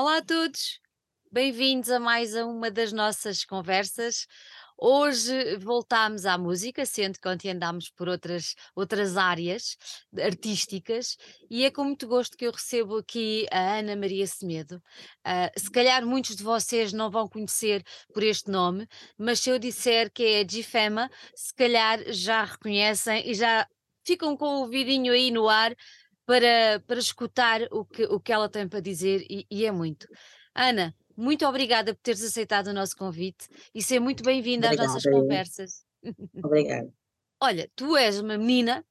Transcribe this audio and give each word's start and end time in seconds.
Olá 0.00 0.18
a 0.18 0.22
todos, 0.22 0.78
bem-vindos 1.28 1.90
a 1.90 1.98
mais 1.98 2.32
uma 2.32 2.70
das 2.70 2.92
nossas 2.92 3.44
conversas. 3.44 4.28
Hoje 4.78 5.56
voltámos 5.56 6.24
à 6.24 6.38
música, 6.38 6.86
sendo 6.86 7.18
que 7.18 7.28
ontem 7.28 7.50
andámos 7.50 7.90
por 7.90 8.08
outras, 8.08 8.54
outras 8.76 9.16
áreas 9.16 9.76
artísticas, 10.16 11.16
e 11.50 11.64
é 11.64 11.70
com 11.72 11.82
muito 11.82 12.06
gosto 12.06 12.36
que 12.36 12.46
eu 12.46 12.52
recebo 12.52 12.98
aqui 12.98 13.48
a 13.50 13.78
Ana 13.78 13.96
Maria 13.96 14.24
Semedo. 14.24 14.76
Uh, 15.26 15.58
se 15.58 15.68
calhar 15.68 16.06
muitos 16.06 16.36
de 16.36 16.44
vocês 16.44 16.92
não 16.92 17.10
vão 17.10 17.28
conhecer 17.28 17.82
por 18.14 18.22
este 18.22 18.52
nome, 18.52 18.86
mas 19.18 19.40
se 19.40 19.50
eu 19.50 19.58
disser 19.58 20.12
que 20.12 20.22
é 20.22 20.48
Gifema, 20.48 21.10
se 21.34 21.52
calhar 21.52 21.98
já 22.12 22.44
reconhecem 22.44 23.28
e 23.28 23.34
já 23.34 23.66
ficam 24.06 24.36
com 24.36 24.46
o 24.46 24.60
ouvidinho 24.60 25.12
aí 25.12 25.32
no 25.32 25.48
ar 25.48 25.74
para, 26.28 26.78
para 26.86 26.98
escutar 26.98 27.62
o 27.70 27.86
que, 27.86 28.04
o 28.04 28.20
que 28.20 28.30
ela 28.30 28.50
tem 28.50 28.68
para 28.68 28.80
dizer, 28.80 29.24
e, 29.30 29.46
e 29.50 29.64
é 29.64 29.72
muito. 29.72 30.06
Ana, 30.54 30.94
muito 31.16 31.46
obrigada 31.46 31.94
por 31.94 32.02
teres 32.02 32.22
aceitado 32.22 32.66
o 32.66 32.74
nosso 32.74 32.94
convite 32.98 33.48
e 33.74 33.82
ser 33.82 33.98
muito 33.98 34.22
bem-vinda 34.22 34.68
às 34.68 34.76
nossas 34.76 35.04
conversas. 35.04 35.86
Obrigada. 36.44 36.92
Olha, 37.40 37.70
tu 37.74 37.96
és 37.96 38.20
uma 38.20 38.36
menina 38.36 38.84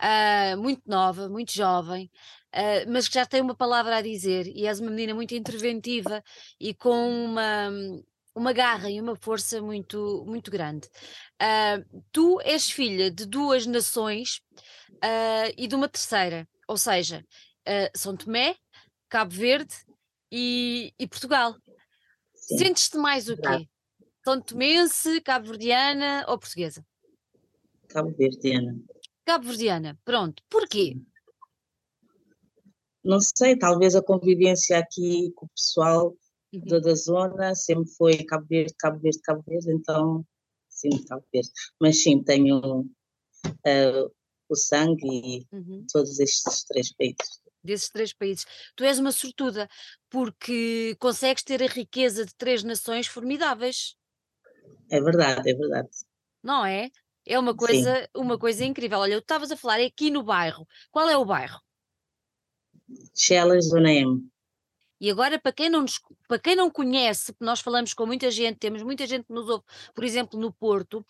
uh, 0.00 0.56
muito 0.56 0.82
nova, 0.86 1.28
muito 1.28 1.52
jovem, 1.52 2.08
uh, 2.54 2.88
mas 2.88 3.08
que 3.08 3.14
já 3.14 3.26
tem 3.26 3.40
uma 3.40 3.56
palavra 3.56 3.96
a 3.96 4.00
dizer 4.00 4.46
e 4.46 4.68
és 4.68 4.78
uma 4.78 4.90
menina 4.90 5.12
muito 5.12 5.34
interventiva 5.34 6.22
e 6.60 6.72
com 6.72 7.24
uma, 7.24 7.68
uma 8.32 8.52
garra 8.52 8.88
e 8.88 9.00
uma 9.00 9.16
força 9.16 9.60
muito, 9.60 10.22
muito 10.24 10.52
grande. 10.52 10.86
Uh, 11.42 12.02
tu 12.12 12.40
és 12.42 12.70
filha 12.70 13.10
de 13.10 13.26
duas 13.26 13.66
nações 13.66 14.40
e 15.56 15.66
de 15.66 15.74
uma 15.74 15.88
terceira, 15.88 16.48
ou 16.66 16.76
seja, 16.76 17.24
São 17.94 18.16
Tomé, 18.16 18.56
Cabo 19.08 19.32
Verde 19.32 19.74
e, 20.30 20.92
e 20.98 21.06
Portugal. 21.06 21.56
Sentes-te 22.34 22.96
mais 22.96 23.28
o 23.28 23.36
quê? 23.36 23.68
São 24.26 24.40
tomense, 24.40 25.20
cabo-verdiana 25.20 26.24
ou 26.28 26.36
portuguesa? 26.36 26.84
Cabo-verdiana. 27.88 28.76
Cabo-verdiana, 29.24 29.96
pronto. 30.04 30.42
Porquê? 30.48 30.96
Não 33.04 33.20
sei, 33.20 33.56
talvez 33.56 33.94
a 33.94 34.02
convivência 34.02 34.78
aqui 34.78 35.30
com 35.36 35.46
o 35.46 35.50
pessoal 35.50 36.16
uhum. 36.52 36.60
da, 36.64 36.80
da, 36.80 36.94
zona 36.96 37.54
sempre 37.54 37.88
foi 37.92 38.24
Cabo 38.24 38.46
Verde, 38.48 38.74
Cabo 38.76 38.98
Verde, 38.98 39.20
Cabo 39.22 39.44
Verde, 39.46 39.72
então 39.72 40.26
sim, 40.68 40.90
Cabo 41.04 41.24
Verde. 41.32 41.50
Mas 41.80 42.02
sim, 42.02 42.20
tenho 42.20 42.80
uh, 42.80 44.14
o 44.48 44.56
sangue 44.56 45.06
e 45.06 45.46
uhum. 45.52 45.86
todos 45.90 46.18
estes 46.20 46.64
três 46.64 46.92
países 46.92 47.40
desses 47.66 47.90
três 47.90 48.12
países. 48.12 48.46
Tu 48.74 48.84
és 48.84 48.98
uma 48.98 49.10
sortuda, 49.12 49.68
porque 50.08 50.96
consegues 50.98 51.42
ter 51.42 51.62
a 51.62 51.66
riqueza 51.66 52.24
de 52.24 52.34
três 52.34 52.62
nações 52.62 53.08
formidáveis. 53.08 53.96
É 54.88 55.00
verdade, 55.00 55.50
é 55.50 55.54
verdade. 55.54 55.88
Não 56.42 56.64
é? 56.64 56.90
É 57.26 57.38
uma 57.38 57.54
coisa, 57.54 58.08
uma 58.14 58.38
coisa 58.38 58.64
incrível. 58.64 59.00
Olha, 59.00 59.14
eu 59.14 59.18
estavas 59.18 59.50
a 59.50 59.56
falar 59.56 59.80
aqui 59.80 60.10
no 60.10 60.22
bairro. 60.22 60.66
Qual 60.92 61.10
é 61.10 61.16
o 61.16 61.24
bairro? 61.24 61.60
Chelas, 63.12 63.66
Zona 63.66 63.92
M. 63.92 64.30
E 65.00 65.10
agora, 65.10 65.38
para 65.38 65.52
quem, 65.52 65.68
não 65.68 65.82
nos, 65.82 66.00
para 66.26 66.38
quem 66.38 66.56
não 66.56 66.70
conhece, 66.70 67.34
nós 67.38 67.60
falamos 67.60 67.92
com 67.92 68.06
muita 68.06 68.30
gente, 68.30 68.58
temos 68.58 68.82
muita 68.82 69.06
gente 69.06 69.26
que 69.26 69.32
nos 69.32 69.46
ouve, 69.48 69.64
por 69.94 70.04
exemplo, 70.04 70.40
no 70.40 70.50
Porto, 70.50 71.04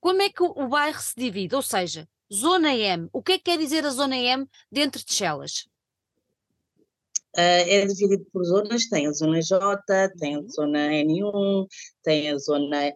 como 0.00 0.22
é 0.22 0.30
que 0.30 0.42
o, 0.42 0.68
bairro 0.68 1.00
se 1.00 1.14
divide? 1.16 1.54
Ou 1.54 1.62
seja, 1.62 2.08
Zona 2.32 2.74
M. 2.74 3.08
O 3.12 3.22
que 3.22 3.32
é 3.32 3.38
que 3.38 3.44
quer 3.44 3.58
dizer 3.58 3.84
a 3.84 3.90
Zona 3.90 4.16
M 4.16 4.48
dentro 4.70 5.04
de 5.04 5.12
Chelas? 5.12 5.66
Uh, 7.36 7.68
é 7.68 7.84
dividido 7.84 8.24
por 8.32 8.42
zonas, 8.44 8.88
tem 8.88 9.06
a 9.06 9.12
zona 9.12 9.42
J, 9.42 10.08
tem 10.18 10.36
a 10.36 10.38
uhum. 10.38 10.48
zona 10.48 10.88
N1, 10.88 11.66
tem 12.02 12.30
a 12.30 12.38
zona 12.38 12.88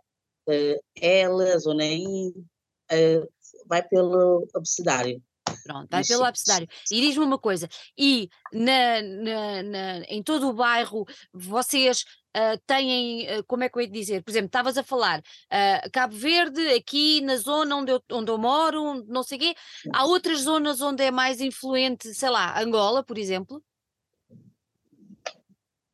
uh, 0.49 0.81
L, 0.97 1.53
a 1.53 1.59
zona 1.59 1.85
I, 1.85 2.29
uh, 2.31 3.29
vai 3.67 3.87
pelo 3.87 4.49
abecedário. 4.55 5.23
Pronto, 5.63 5.89
vai 5.91 6.03
pelo 6.05 6.25
abecedário. 6.25 6.67
E 6.91 7.01
diz-me 7.03 7.25
uma 7.25 7.39
coisa, 7.39 7.69
e 7.99 8.31
na, 8.51 9.03
na, 9.03 9.63
na, 9.63 9.99
em 10.05 10.23
todo 10.23 10.49
o 10.49 10.55
bairro 10.55 11.05
vocês 11.35 12.05
uh, 12.37 12.59
têm, 12.67 13.39
uh, 13.39 13.45
como 13.45 13.65
é 13.65 13.69
que 13.69 13.79
eu 13.79 13.83
ia 13.83 13.89
dizer? 13.89 14.23
Por 14.23 14.31
exemplo, 14.31 14.47
estavas 14.47 14.77
a 14.77 14.83
falar 14.83 15.21
uh, 15.21 15.91
Cabo 15.93 16.15
Verde, 16.15 16.61
aqui 16.69 17.21
na 17.21 17.37
zona 17.37 17.77
onde 17.77 17.93
eu, 17.93 18.03
onde 18.13 18.31
eu 18.31 18.39
moro, 18.39 19.05
não 19.07 19.23
sei 19.23 19.39
o 19.39 19.41
quê. 19.41 19.55
Há 19.93 20.05
outras 20.07 20.41
zonas 20.43 20.81
onde 20.81 21.03
é 21.03 21.11
mais 21.11 21.41
influente, 21.41 22.15
sei 22.15 22.31
lá, 22.31 22.61
Angola, 22.61 23.03
por 23.03 23.19
exemplo? 23.19 23.63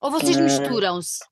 Ou 0.01 0.11
vocês 0.11 0.37
misturam-se? 0.37 1.25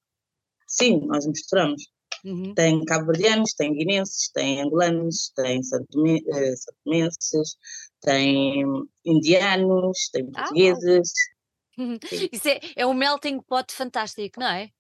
Sim, 0.67 1.01
nós 1.07 1.27
misturamos. 1.27 1.83
Uhum. 2.25 2.55
Tem 2.55 2.83
cabo-verdianos, 2.85 3.53
tem 3.53 3.75
guinenses, 3.75 4.31
tem 4.33 4.63
angolanos, 4.63 5.31
tem 5.37 5.63
santomenses, 5.63 6.65
tem 8.01 8.65
indianos, 9.05 10.09
tem 10.13 10.31
portugueses. 10.31 11.13
Ah, 11.77 11.99
Isso 12.31 12.49
é, 12.49 12.61
é 12.77 12.87
um 12.87 12.95
melting 12.95 13.41
pot 13.41 13.75
fantástico, 13.75 14.39
não 14.39 14.47
é? 14.47 14.71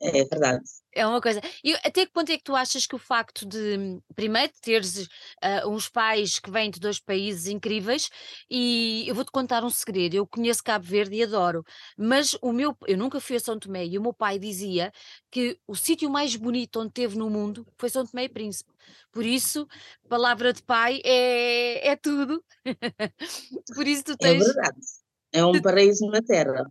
É 0.00 0.24
verdade. 0.24 0.62
É 0.94 1.06
uma 1.06 1.20
coisa. 1.20 1.40
E 1.64 1.72
até 1.76 2.04
que 2.04 2.12
ponto 2.12 2.30
é 2.30 2.36
que 2.36 2.44
tu 2.44 2.54
achas 2.54 2.86
que 2.86 2.94
o 2.94 2.98
facto 2.98 3.46
de, 3.46 3.98
primeiro, 4.14 4.52
teres 4.60 5.06
uh, 5.06 5.68
uns 5.68 5.88
pais 5.88 6.38
que 6.38 6.50
vêm 6.50 6.70
de 6.70 6.78
dois 6.78 6.98
países 7.00 7.46
incríveis, 7.46 8.10
e 8.50 9.04
eu 9.08 9.14
vou-te 9.14 9.30
contar 9.30 9.64
um 9.64 9.70
segredo: 9.70 10.14
eu 10.14 10.26
conheço 10.26 10.62
Cabo 10.62 10.84
Verde 10.84 11.16
e 11.16 11.22
adoro, 11.22 11.64
mas 11.96 12.36
o 12.42 12.52
meu, 12.52 12.76
eu 12.86 12.98
nunca 12.98 13.20
fui 13.20 13.36
a 13.36 13.40
São 13.40 13.58
Tomé 13.58 13.86
e 13.86 13.98
o 13.98 14.02
meu 14.02 14.12
pai 14.12 14.38
dizia 14.38 14.92
que 15.30 15.58
o 15.66 15.74
sítio 15.74 16.10
mais 16.10 16.36
bonito 16.36 16.80
onde 16.80 16.92
teve 16.92 17.16
no 17.16 17.30
mundo 17.30 17.66
foi 17.78 17.88
São 17.88 18.04
Tomé 18.04 18.24
e 18.24 18.28
Príncipe. 18.28 18.70
Por 19.10 19.24
isso, 19.24 19.66
palavra 20.08 20.52
de 20.52 20.62
pai 20.62 21.00
é, 21.04 21.88
é 21.88 21.96
tudo. 21.96 22.44
Por 23.74 23.86
isso 23.86 24.04
tu 24.04 24.12
É 24.12 24.16
tens. 24.16 24.44
verdade. 24.44 24.78
É 25.32 25.44
um 25.44 25.60
paraíso 25.62 26.06
na 26.08 26.20
terra. 26.20 26.66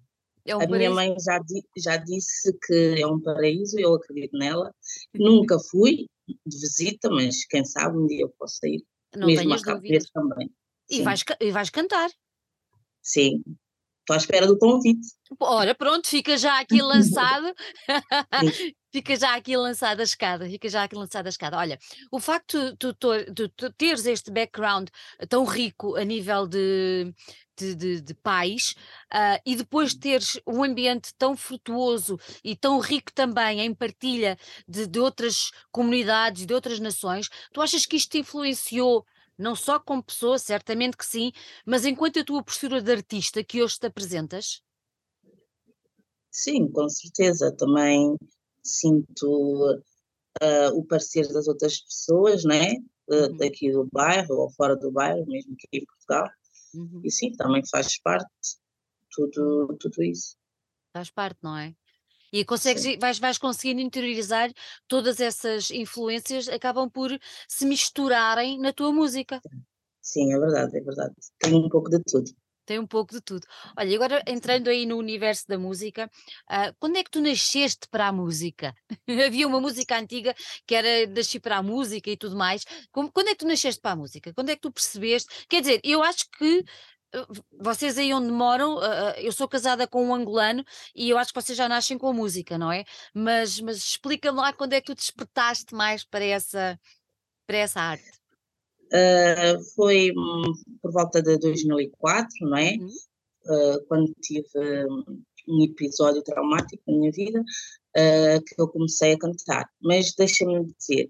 É 0.45 0.55
um 0.55 0.61
a 0.61 0.67
minha 0.67 0.89
mãe 0.89 1.15
já, 1.19 1.39
já 1.77 1.97
disse 1.97 2.57
que 2.65 2.95
é 3.01 3.07
um 3.07 3.19
paraíso, 3.19 3.79
eu 3.79 3.93
acredito 3.93 4.37
nela. 4.37 4.73
Nunca 5.13 5.57
fui 5.59 6.07
de 6.45 6.59
visita, 6.59 7.09
mas 7.09 7.45
quem 7.45 7.63
sabe 7.65 7.97
um 7.97 8.07
dia 8.07 8.21
eu 8.21 8.29
posso 8.37 8.65
ir. 8.65 8.83
Não 9.15 9.27
Mesmo 9.27 9.53
a 9.53 9.61
Cabo 9.61 9.81
também. 10.13 10.49
E 10.89 11.01
vais, 11.03 11.23
e 11.39 11.51
vais 11.51 11.69
cantar. 11.69 12.09
Sim, 13.01 13.43
estou 14.01 14.13
à 14.13 14.17
espera 14.17 14.47
do 14.47 14.57
convite. 14.57 15.07
Ora, 15.39 15.73
pronto, 15.73 16.07
fica 16.07 16.37
já 16.37 16.59
aqui 16.59 16.81
lançado. 16.81 17.53
fica 18.91 19.15
já 19.15 19.35
aqui 19.35 19.55
lançada 19.55 20.01
a 20.01 20.03
escada, 20.03 20.45
fica 20.45 20.69
já 20.69 20.83
aqui 20.83 20.95
lançada 20.95 21.29
a 21.29 21.31
escada. 21.31 21.57
Olha, 21.57 21.79
o 22.11 22.19
facto 22.19 22.75
de 22.77 22.93
tu 23.55 23.71
teres 23.77 24.05
este 24.05 24.31
background 24.31 24.89
tão 25.29 25.45
rico 25.45 25.95
a 25.95 26.03
nível 26.03 26.47
de, 26.47 27.13
de, 27.61 27.75
de, 27.75 28.01
de 28.01 28.13
pais 28.13 28.75
uh, 29.13 29.39
e 29.45 29.55
depois 29.55 29.93
teres 29.93 30.39
um 30.47 30.63
ambiente 30.63 31.13
tão 31.17 31.37
frutuoso 31.37 32.19
e 32.43 32.55
tão 32.55 32.79
rico 32.79 33.13
também 33.13 33.61
em 33.61 33.73
partilha 33.73 34.37
de, 34.67 34.87
de 34.87 34.99
outras 34.99 35.51
comunidades, 35.71 36.45
de 36.45 36.53
outras 36.53 36.79
nações, 36.79 37.29
tu 37.53 37.61
achas 37.61 37.85
que 37.85 37.95
isto 37.95 38.11
te 38.11 38.19
influenciou 38.19 39.05
não 39.37 39.55
só 39.55 39.79
como 39.79 40.03
pessoa, 40.03 40.37
certamente 40.37 40.95
que 40.97 41.05
sim, 41.05 41.31
mas 41.65 41.85
enquanto 41.85 42.19
a 42.19 42.23
tua 42.23 42.43
postura 42.43 42.81
de 42.81 42.91
artista 42.91 43.43
que 43.43 43.61
hoje 43.63 43.79
te 43.79 43.87
apresentas? 43.87 44.61
Sim, 46.31 46.71
com 46.71 46.87
certeza. 46.87 47.51
Também 47.51 48.15
sinto 48.63 49.81
uh, 50.41 50.77
o 50.77 50.85
parecer 50.85 51.27
das 51.33 51.47
outras 51.47 51.81
pessoas, 51.81 52.43
né? 52.45 52.75
Uh, 53.09 53.35
daqui 53.37 53.71
do 53.71 53.87
bairro 53.91 54.35
ou 54.35 54.49
fora 54.51 54.75
do 54.75 54.91
bairro, 54.91 55.25
mesmo 55.27 55.53
aqui 55.53 55.67
em 55.73 55.85
Portugal. 55.85 56.29
Uhum. 56.73 57.01
E 57.03 57.11
sim, 57.11 57.31
também 57.33 57.61
faz 57.69 57.99
parte 58.01 58.25
tudo, 59.11 59.75
tudo 59.79 60.03
isso. 60.03 60.35
Faz 60.93 61.09
parte, 61.09 61.39
não 61.41 61.57
é? 61.57 61.75
E 62.33 62.45
consegues, 62.45 62.97
vais, 62.97 63.19
vais 63.19 63.37
conseguindo 63.37 63.81
interiorizar 63.81 64.49
todas 64.87 65.19
essas 65.19 65.69
influências, 65.69 66.47
acabam 66.47 66.89
por 66.89 67.11
se 67.47 67.65
misturarem 67.65 68.57
na 68.57 68.71
tua 68.71 68.91
música. 68.93 69.41
Sim, 70.01 70.33
é 70.33 70.39
verdade, 70.39 70.77
é 70.77 70.81
verdade. 70.81 71.13
Tem 71.37 71.53
um 71.53 71.67
pouco 71.67 71.89
de 71.89 71.99
tudo. 71.99 72.31
Tem 72.71 72.79
um 72.79 72.87
pouco 72.87 73.13
de 73.13 73.19
tudo. 73.19 73.45
Olha, 73.77 73.95
agora 73.97 74.23
entrando 74.25 74.69
aí 74.69 74.85
no 74.85 74.95
universo 74.95 75.45
da 75.45 75.57
música, 75.59 76.09
uh, 76.49 76.73
quando 76.79 76.95
é 76.95 77.03
que 77.03 77.11
tu 77.11 77.19
nasceste 77.19 77.85
para 77.91 78.07
a 78.07 78.13
música? 78.13 78.73
Havia 79.27 79.45
uma 79.45 79.59
música 79.59 79.99
antiga 79.99 80.33
que 80.65 80.73
era 80.73 81.05
nasci 81.07 81.37
para 81.37 81.57
a 81.57 81.61
música 81.61 82.09
e 82.09 82.15
tudo 82.15 82.37
mais. 82.37 82.63
Como, 82.89 83.11
quando 83.11 83.27
é 83.27 83.31
que 83.31 83.39
tu 83.39 83.45
nasceste 83.45 83.81
para 83.81 83.91
a 83.91 83.95
música? 83.97 84.33
Quando 84.33 84.51
é 84.51 84.55
que 84.55 84.61
tu 84.61 84.71
percebeste? 84.71 85.45
Quer 85.49 85.59
dizer, 85.59 85.81
eu 85.83 86.01
acho 86.01 86.29
que 86.37 86.63
vocês 87.59 87.97
aí 87.97 88.13
onde 88.13 88.31
moram, 88.31 88.77
uh, 88.77 89.17
eu 89.17 89.33
sou 89.33 89.49
casada 89.49 89.85
com 89.85 90.07
um 90.07 90.15
angolano 90.15 90.63
e 90.95 91.09
eu 91.09 91.17
acho 91.17 91.33
que 91.33 91.41
vocês 91.41 91.57
já 91.57 91.67
nascem 91.67 91.97
com 91.97 92.07
a 92.07 92.13
música, 92.13 92.57
não 92.57 92.71
é? 92.71 92.85
Mas, 93.13 93.59
mas 93.59 93.79
explica-me 93.79 94.37
lá 94.39 94.53
quando 94.53 94.71
é 94.71 94.79
que 94.79 94.87
tu 94.87 94.95
despertaste 94.95 95.75
mais 95.75 96.05
para 96.05 96.23
essa, 96.23 96.79
para 97.45 97.57
essa 97.57 97.81
arte. 97.81 98.20
Uh, 98.91 99.63
foi 99.75 100.11
um, 100.11 100.41
por 100.81 100.91
volta 100.91 101.21
de 101.21 101.37
2004, 101.37 102.29
não 102.41 102.57
é? 102.57 102.73
Uhum. 102.73 102.87
Uh, 103.45 103.85
quando 103.87 104.13
tive 104.21 104.85
um 105.47 105.63
episódio 105.63 106.21
traumático 106.21 106.83
na 106.87 106.97
minha 106.97 107.11
vida 107.11 107.39
uh, 107.39 108.43
que 108.45 108.61
eu 108.61 108.67
comecei 108.67 109.13
a 109.13 109.19
cantar. 109.19 109.69
Mas 109.81 110.13
deixa-me 110.13 110.65
dizer, 110.77 111.09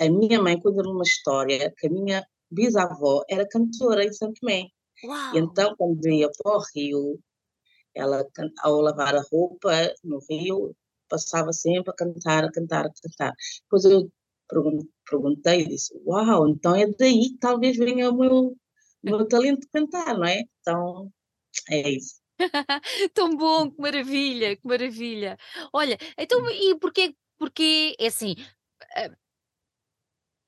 a 0.00 0.08
minha 0.08 0.40
mãe 0.40 0.60
conta 0.60 0.88
uma 0.88 1.02
história 1.02 1.72
que 1.76 1.86
a 1.86 1.90
minha 1.90 2.24
bisavó 2.50 3.24
era 3.28 3.48
cantora 3.48 4.04
em 4.04 4.12
Santo 4.12 4.40
Tomé. 4.40 4.68
E 5.34 5.38
então, 5.38 5.74
quando 5.76 6.08
ia 6.08 6.30
para 6.30 6.56
o 6.56 6.62
Rio, 6.74 7.18
ela, 7.94 8.24
ao 8.62 8.80
lavar 8.80 9.14
a 9.14 9.24
roupa 9.30 9.72
no 10.04 10.18
Rio, 10.28 10.74
passava 11.08 11.52
sempre 11.52 11.90
a 11.90 11.94
cantar, 11.94 12.44
a 12.44 12.52
cantar, 12.52 12.86
a 12.86 12.92
cantar. 13.02 13.32
Depois 13.62 13.84
eu 13.84 14.10
perguntei 14.48 15.62
e 15.62 15.68
disse, 15.68 15.92
uau, 16.06 16.48
então 16.48 16.74
é 16.74 16.86
daí 16.86 17.30
que 17.30 17.38
talvez 17.38 17.76
venha 17.76 18.10
o 18.10 18.18
meu, 18.18 18.56
meu 19.02 19.26
talento 19.28 19.60
de 19.60 19.68
cantar, 19.68 20.16
não 20.16 20.24
é? 20.24 20.42
Então, 20.60 21.12
é 21.70 21.90
isso. 21.90 22.20
Tão 23.14 23.36
bom, 23.36 23.70
que 23.70 23.80
maravilha, 23.80 24.56
que 24.56 24.66
maravilha. 24.66 25.36
Olha, 25.72 25.98
então 26.16 26.48
e 26.50 26.78
porquê, 26.78 27.14
porque 27.38 27.96
é 27.98 28.06
assim, 28.06 28.34
eh, 28.96 29.10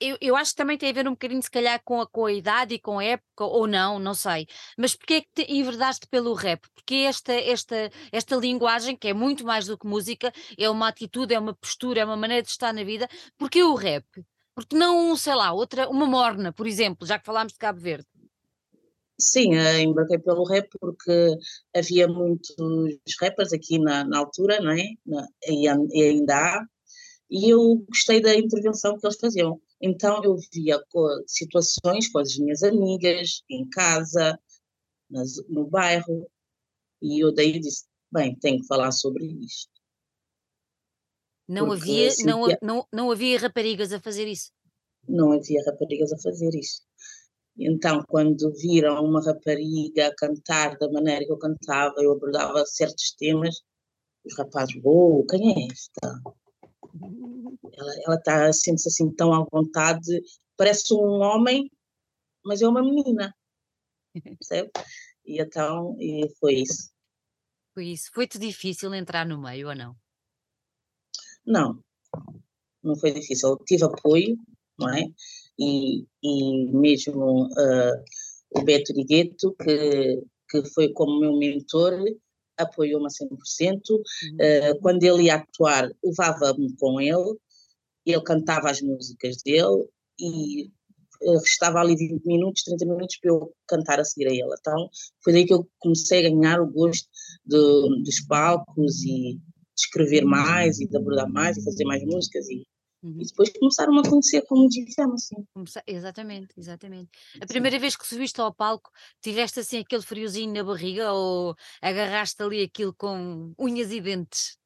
eu, 0.01 0.17
eu 0.21 0.37
acho 0.37 0.53
que 0.53 0.57
também 0.57 0.79
tem 0.79 0.91
a 0.91 0.93
ver 0.93 1.07
um 1.07 1.13
bocadinho, 1.13 1.43
se 1.43 1.51
calhar, 1.51 1.81
com 1.85 2.01
a, 2.01 2.07
com 2.07 2.27
a 2.27 2.33
idade 2.33 2.75
e 2.75 2.79
com 2.79 2.99
a 2.99 3.05
época, 3.05 3.45
ou 3.45 3.67
não, 3.67 3.99
não 3.99 4.15
sei. 4.15 4.47
Mas 4.77 4.95
porquê 4.95 5.15
é 5.15 5.21
que 5.21 5.45
te 5.45 5.53
enverdaste 5.53 6.07
pelo 6.09 6.35
rap? 6.35 6.67
Porque 6.75 6.95
esta, 6.95 7.33
esta, 7.33 7.91
esta 8.11 8.37
linguagem, 8.37 8.97
que 8.97 9.09
é 9.09 9.15
muito 9.15 9.45
mais 9.45 9.67
do 9.67 9.79
que 9.79 9.87
música, 9.87 10.33
é 10.59 10.69
uma 10.71 10.89
atitude, 10.89 11.35
é 11.35 11.39
uma 11.39 11.55
postura, 11.55 12.01
é 12.01 12.05
uma 12.05 12.17
maneira 12.17 12.43
de 12.43 12.49
estar 12.49 12.73
na 12.73 12.83
vida. 12.83 13.09
Porquê 13.39 13.63
o 13.63 13.75
rap? 13.75 14.05
Porque 14.55 14.77
não, 14.77 15.17
sei 15.17 15.35
lá, 15.35 15.53
outra, 15.53 15.89
uma 15.89 16.07
morna, 16.07 16.53
por 16.53 16.67
exemplo, 16.67 17.07
já 17.07 17.19
que 17.19 17.27
falámos 17.27 17.53
de 17.53 17.59
Cabo 17.59 17.81
Verde. 17.81 18.07
Sim, 19.19 19.55
eh, 19.55 19.83
embarquei 19.83 20.19
pelo 20.19 20.45
rap 20.45 20.69
porque 20.81 21.37
havia 21.77 22.09
muitos 22.09 22.57
rappers 23.21 23.53
aqui 23.53 23.79
na, 23.79 24.03
na 24.05 24.19
altura, 24.19 24.61
não 24.61 24.71
é? 24.71 24.85
E 25.47 25.69
ainda 25.69 26.37
há, 26.37 26.67
e 27.31 27.51
eu 27.51 27.85
gostei 27.89 28.21
da 28.21 28.35
intervenção 28.35 28.99
que 28.99 29.07
eles 29.07 29.19
faziam. 29.21 29.61
Então 29.81 30.23
eu 30.23 30.37
via 30.53 30.79
situações 31.27 32.09
com 32.11 32.19
as 32.19 32.37
minhas 32.37 32.63
amigas, 32.63 33.43
em 33.49 33.69
casa, 33.69 34.39
no 35.49 35.67
bairro, 35.67 36.31
e 37.01 37.25
eu 37.25 37.33
daí 37.33 37.59
disse, 37.59 37.87
bem, 38.13 38.37
tenho 38.37 38.61
que 38.61 38.67
falar 38.67 38.93
sobre 38.93 39.25
isto. 39.25 39.71
Não 41.49 41.67
Porque 41.67 41.83
havia, 41.83 42.11
não, 42.25 42.47
não, 42.63 42.87
não 42.93 43.11
havia 43.11 43.39
raparigas 43.39 43.93
a 43.93 44.01
fazer 44.01 44.29
isso? 44.29 44.53
Não 45.09 45.33
havia 45.33 45.65
raparigas 45.65 46.13
a 46.13 46.19
fazer 46.19 46.55
isso. 46.55 46.83
Então, 47.57 48.05
quando 48.07 48.53
viram 48.53 49.05
uma 49.05 49.23
rapariga 49.23 50.07
a 50.07 50.15
cantar 50.15 50.79
da 50.79 50.91
maneira 50.91 51.25
que 51.25 51.33
eu 51.33 51.39
cantava, 51.39 51.95
eu 51.99 52.13
abordava 52.13 52.65
certos 52.67 53.13
temas, 53.19 53.63
os 54.25 54.37
rapazes, 54.39 54.81
oh, 54.85 55.25
quem 55.29 55.65
é 55.65 55.73
esta? 55.73 56.21
Ela, 58.07 58.17
está, 58.17 58.53
sente-se 58.53 58.89
assim 58.89 59.11
tão 59.15 59.33
à 59.33 59.45
vontade, 59.51 60.23
parece 60.57 60.93
um 60.95 61.21
homem, 61.21 61.71
mas 62.45 62.63
é 62.63 62.69
uma 62.69 62.83
menina, 62.83 63.35
percebe? 64.39 64.71
E 65.25 65.41
então, 65.41 65.97
e 66.01 66.29
foi 66.39 66.55
isso. 66.63 66.91
Foi 67.75 67.87
isso. 67.87 68.11
Foi-te 68.13 68.39
difícil 68.39 68.95
entrar 68.95 69.27
no 69.27 69.41
meio 69.41 69.69
ou 69.69 69.75
não? 69.75 69.97
Não, 71.47 71.83
não 72.83 72.97
foi 72.97 73.13
difícil. 73.13 73.51
Eu 73.51 73.59
tive 73.65 73.85
apoio, 73.85 74.37
não 74.79 74.89
é? 74.93 75.05
E, 75.59 76.07
e 76.23 76.73
mesmo 76.73 77.47
uh, 77.47 78.05
o 78.51 78.63
Beto 78.63 78.93
Rigueto, 78.93 79.55
que, 79.55 80.23
que 80.49 80.65
foi 80.71 80.93
como 80.93 81.21
meu 81.21 81.37
mentor, 81.37 81.93
apoiou-me 82.61 83.07
a 83.07 83.09
100%. 83.09 83.81
Uhum. 83.91 84.01
Uh, 84.37 84.81
quando 84.81 85.03
ele 85.03 85.25
ia 85.25 85.37
atuar, 85.37 85.91
levava-me 86.05 86.75
com 86.77 87.01
ele, 87.01 87.37
ele 88.07 88.23
cantava 88.23 88.71
as 88.71 88.81
músicas 88.81 89.37
dele 89.45 89.87
e 90.19 90.71
uh, 91.23 91.39
restava 91.39 91.81
ali 91.81 91.97
20 91.97 92.25
minutos, 92.25 92.63
30 92.65 92.85
minutos 92.87 93.17
para 93.19 93.31
eu 93.31 93.53
cantar 93.67 94.01
a 94.01 94.05
seguir 94.05 94.29
a 94.29 94.33
ele. 94.33 94.55
Então 94.59 94.89
foi 95.23 95.33
daí 95.33 95.47
que 95.47 95.55
eu 95.55 95.69
comecei 95.79 96.27
a 96.27 96.31
ganhar 96.31 96.61
o 96.61 96.71
gosto 96.71 97.09
de, 97.45 98.03
dos 98.05 98.21
palcos 98.27 99.03
e 99.03 99.35
de 99.35 99.41
escrever 99.79 100.25
mais 100.25 100.81
e 100.81 100.87
de 100.87 100.97
abordar 100.97 101.31
mais 101.31 101.57
e 101.57 101.65
fazer 101.65 101.85
mais 101.85 102.05
músicas 102.05 102.49
e 102.49 102.67
Uhum. 103.03 103.21
E 103.21 103.25
depois 103.25 103.51
começaram 103.51 103.99
a 103.99 104.03
conhecer 104.03 104.43
como 104.43 104.69
dizemos 104.69 105.23
assim. 105.23 105.45
Começa... 105.55 105.83
Exatamente, 105.87 106.55
exatamente. 106.57 107.11
A 107.41 107.47
primeira 107.47 107.77
Sim. 107.77 107.81
vez 107.81 107.97
que 107.97 108.07
subiste 108.07 108.41
ao 108.41 108.55
palco, 108.55 108.91
tiveste 109.23 109.61
assim 109.61 109.79
aquele 109.79 110.03
friozinho 110.03 110.53
na 110.53 110.63
barriga 110.63 111.13
ou 111.13 111.55
agarraste 111.81 112.43
ali 112.43 112.63
aquilo 112.63 112.95
com 112.95 113.55
unhas 113.59 113.91
e 113.91 114.01
dentes? 114.01 114.59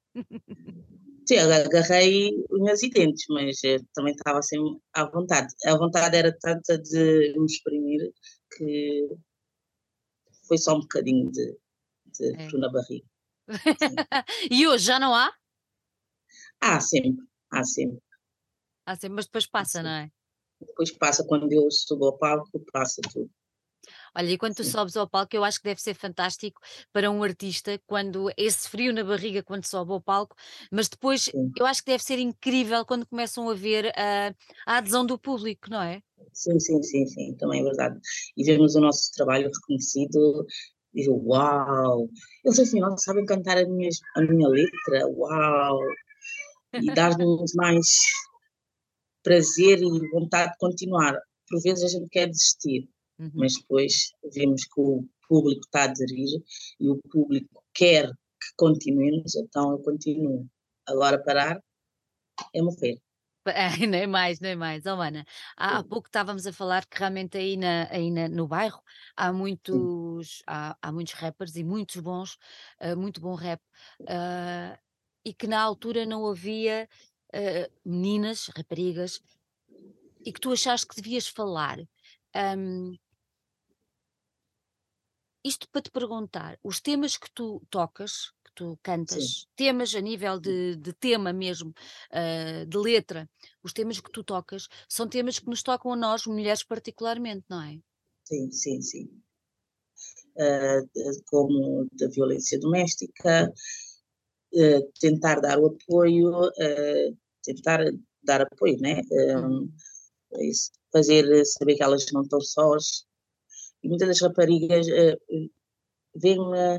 Sim, 1.26 1.38
agarrei 1.38 2.32
unhas 2.50 2.82
e 2.82 2.90
dentes, 2.90 3.25
mas 3.31 3.62
eh, 3.64 3.78
também 3.94 4.12
estava 4.12 4.40
assim 4.40 4.58
à 4.92 5.04
vontade. 5.08 5.54
A 5.64 5.76
vontade 5.76 6.16
era 6.16 6.37
tanta 6.38 6.76
de 6.76 7.34
me 7.38 7.46
exprimir 7.46 8.12
que 8.56 9.08
foi 10.46 10.58
só 10.58 10.76
um 10.76 10.80
bocadinho 10.80 11.30
de, 11.30 11.56
de 12.19 12.34
é. 12.37 12.58
na 12.58 12.70
barriga. 12.70 13.06
e 14.50 14.66
hoje 14.66 14.87
já 14.87 14.98
não 14.98 15.14
há? 15.14 15.32
Há 16.60 16.80
sempre, 16.80 17.25
há 17.50 17.64
sempre. 17.64 18.03
Ah, 18.86 18.96
sim, 18.96 19.08
mas 19.10 19.26
depois 19.26 19.46
passa, 19.46 19.82
não 19.82 19.90
é? 19.90 20.10
Depois 20.60 20.90
passa, 20.90 21.25
quando 21.25 21.52
eu 21.52 21.70
subo 21.70 22.06
ao 22.06 22.19
palco, 22.19 22.58
passa 22.72 23.00
tudo. 23.12 23.31
Olha, 24.14 24.31
e 24.31 24.38
quando 24.38 24.54
tu 24.54 24.64
Sim. 24.64 24.70
sobes 24.70 24.96
ao 24.96 25.08
palco, 25.08 25.34
eu 25.36 25.44
acho 25.44 25.58
que 25.58 25.64
deve 25.64 25.81
ser 25.81 25.94
fantástico 25.94 26.60
para 26.92 27.10
um 27.10 27.22
artista 27.22 27.78
quando 27.86 28.31
esse 28.36 28.69
frio 28.69 28.92
na 28.92 29.04
barriga 29.04 29.42
quando 29.42 29.66
sobe 29.66 29.92
ao 29.92 30.00
palco, 30.00 30.36
mas 30.70 30.88
depois 30.88 31.31
Sim, 31.31 31.52
eu 31.58 31.66
acho 31.66 31.82
que 31.82 31.90
deve 31.90 32.02
ser 32.02 32.19
incrível 32.19 32.84
quando 32.84 33.06
começam 33.06 33.48
a 33.48 33.54
ver 33.54 33.92
a, 33.98 34.34
a 34.66 34.78
adesão 34.78 35.04
do 35.04 35.19
público, 35.19 35.70
não 35.70 35.82
é? 35.82 36.02
sim, 36.32 36.58
sim, 36.60 36.82
sim, 36.82 37.06
sim, 37.06 37.34
também 37.37 37.60
é 37.60 37.64
verdade. 37.64 37.98
E 38.37 38.44
vemos 38.44 38.75
o 38.75 38.80
nosso 38.80 39.10
trabalho 39.12 39.50
reconhecido 39.54 40.46
eu, 40.94 41.16
uau! 41.26 42.08
Eles 42.44 42.58
afinal 42.60 42.96
sabem 42.98 43.25
cantar 43.26 43.58
a 43.58 43.66
minha, 43.66 43.90
a 44.16 44.20
minha 44.22 44.48
letra, 44.48 45.08
uau! 45.08 45.78
E 46.78 46.92
dar-nos 46.94 47.52
mais 47.54 47.87
prazer 49.25 49.81
e 49.82 50.11
vontade 50.11 50.53
de 50.53 50.59
continuar. 50.59 51.19
Por 51.49 51.61
vezes 51.61 51.82
a 51.82 51.88
gente 51.88 52.09
quer 52.11 52.29
desistir, 52.29 52.88
uhum. 53.19 53.31
mas 53.35 53.55
depois 53.55 54.12
vemos 54.32 54.65
que 54.65 54.81
o 54.81 55.05
público 55.29 55.62
está 55.65 55.81
a 55.81 55.85
aderir 55.85 56.43
e 56.79 56.88
o 56.88 57.00
público 57.11 57.65
quer 57.75 58.06
que 58.09 58.55
continuemos, 58.56 59.35
então 59.35 59.73
eu 59.73 59.79
continuo. 59.79 60.47
Agora 60.87 61.23
parar 61.23 61.61
é 62.54 62.62
morrer. 62.62 62.99
É, 63.47 63.87
nem 63.87 64.07
mais, 64.07 64.40
nem 64.40 64.57
mais. 64.57 64.87
Oh, 64.87 64.99
Ana, 64.99 65.23
há, 65.54 65.76
há 65.76 65.85
pouco 65.85 66.09
estávamos 66.09 66.47
a 66.47 66.52
falar 66.52 66.87
que 66.87 66.99
realmente 66.99 67.37
aí, 67.37 67.59
na, 67.59 67.87
aí 67.90 68.11
na, 68.11 68.26
no 68.26 68.49
bairro 68.49 68.81
há 69.14 69.31
muitos, 69.35 70.43
há, 70.47 70.75
há, 70.81 70.90
muitos 70.90 71.12
rappers 71.12 71.54
e 71.54 71.62
muitos 71.62 72.00
bons, 72.00 72.38
uh, 72.81 72.97
muito 72.97 73.21
bom 73.21 73.35
rap, 73.35 73.61
uh, 74.00 74.78
e 75.26 75.35
que 75.35 75.47
na 75.47 75.61
altura 75.61 76.07
não 76.07 76.26
havia 76.26 76.88
uh, 77.35 77.73
meninas, 77.85 78.49
raparigas, 78.57 79.21
e 80.25 80.33
que 80.33 80.41
tu 80.41 80.53
achaste 80.53 80.87
que 80.87 80.97
devias 80.97 81.29
falar. 81.29 81.79
Um, 82.35 82.97
isto 85.45 85.69
para 85.69 85.83
te 85.83 85.91
perguntar, 85.91 86.59
os 86.62 86.81
temas 86.81 87.19
que 87.19 87.31
tu 87.31 87.62
tocas, 87.69 88.33
que 88.45 88.53
tu 88.55 88.79
cantas, 88.83 89.25
Sim. 89.25 89.47
temas 89.55 89.95
a 89.95 90.00
nível 90.00 90.41
de, 90.41 90.76
de 90.76 90.93
tema 90.95 91.33
mesmo, 91.33 91.75
uh, 92.11 92.64
de 92.67 92.79
letra, 92.79 93.29
os 93.62 93.75
temas 93.75 94.00
que 94.00 94.11
tu 94.11 94.25
tocas, 94.25 94.69
são 94.88 95.07
temas 95.07 95.38
que 95.38 95.47
nos 95.47 95.62
tocam 95.62 95.93
a 95.93 95.97
nós, 95.97 96.26
mulheres 96.26 96.64
particularmente, 96.64 97.45
não 97.49 97.61
é? 97.62 97.79
Sim, 98.25 98.50
sim, 98.50 98.81
sim. 98.81 99.23
Uh, 100.37 101.23
como 101.26 101.87
da 101.93 102.09
violência 102.09 102.59
doméstica, 102.59 103.53
uh, 104.55 104.93
tentar 104.99 105.41
dar 105.41 105.59
o 105.59 105.67
apoio, 105.67 106.50
tentar 107.44 107.80
dar 108.22 108.42
apoio, 108.42 108.78
né? 108.80 109.00
Um, 109.36 109.70
é 110.34 110.50
fazer 110.92 111.44
saber 111.44 111.76
que 111.76 111.82
elas 111.82 112.06
não 112.12 112.22
estão 112.22 112.40
sós. 112.40 113.06
E 113.82 113.88
muitas 113.88 114.08
das 114.08 114.20
raparigas 114.20 114.86
uh, 114.86 115.50
vêm 116.16 116.38
uh, 116.38 116.78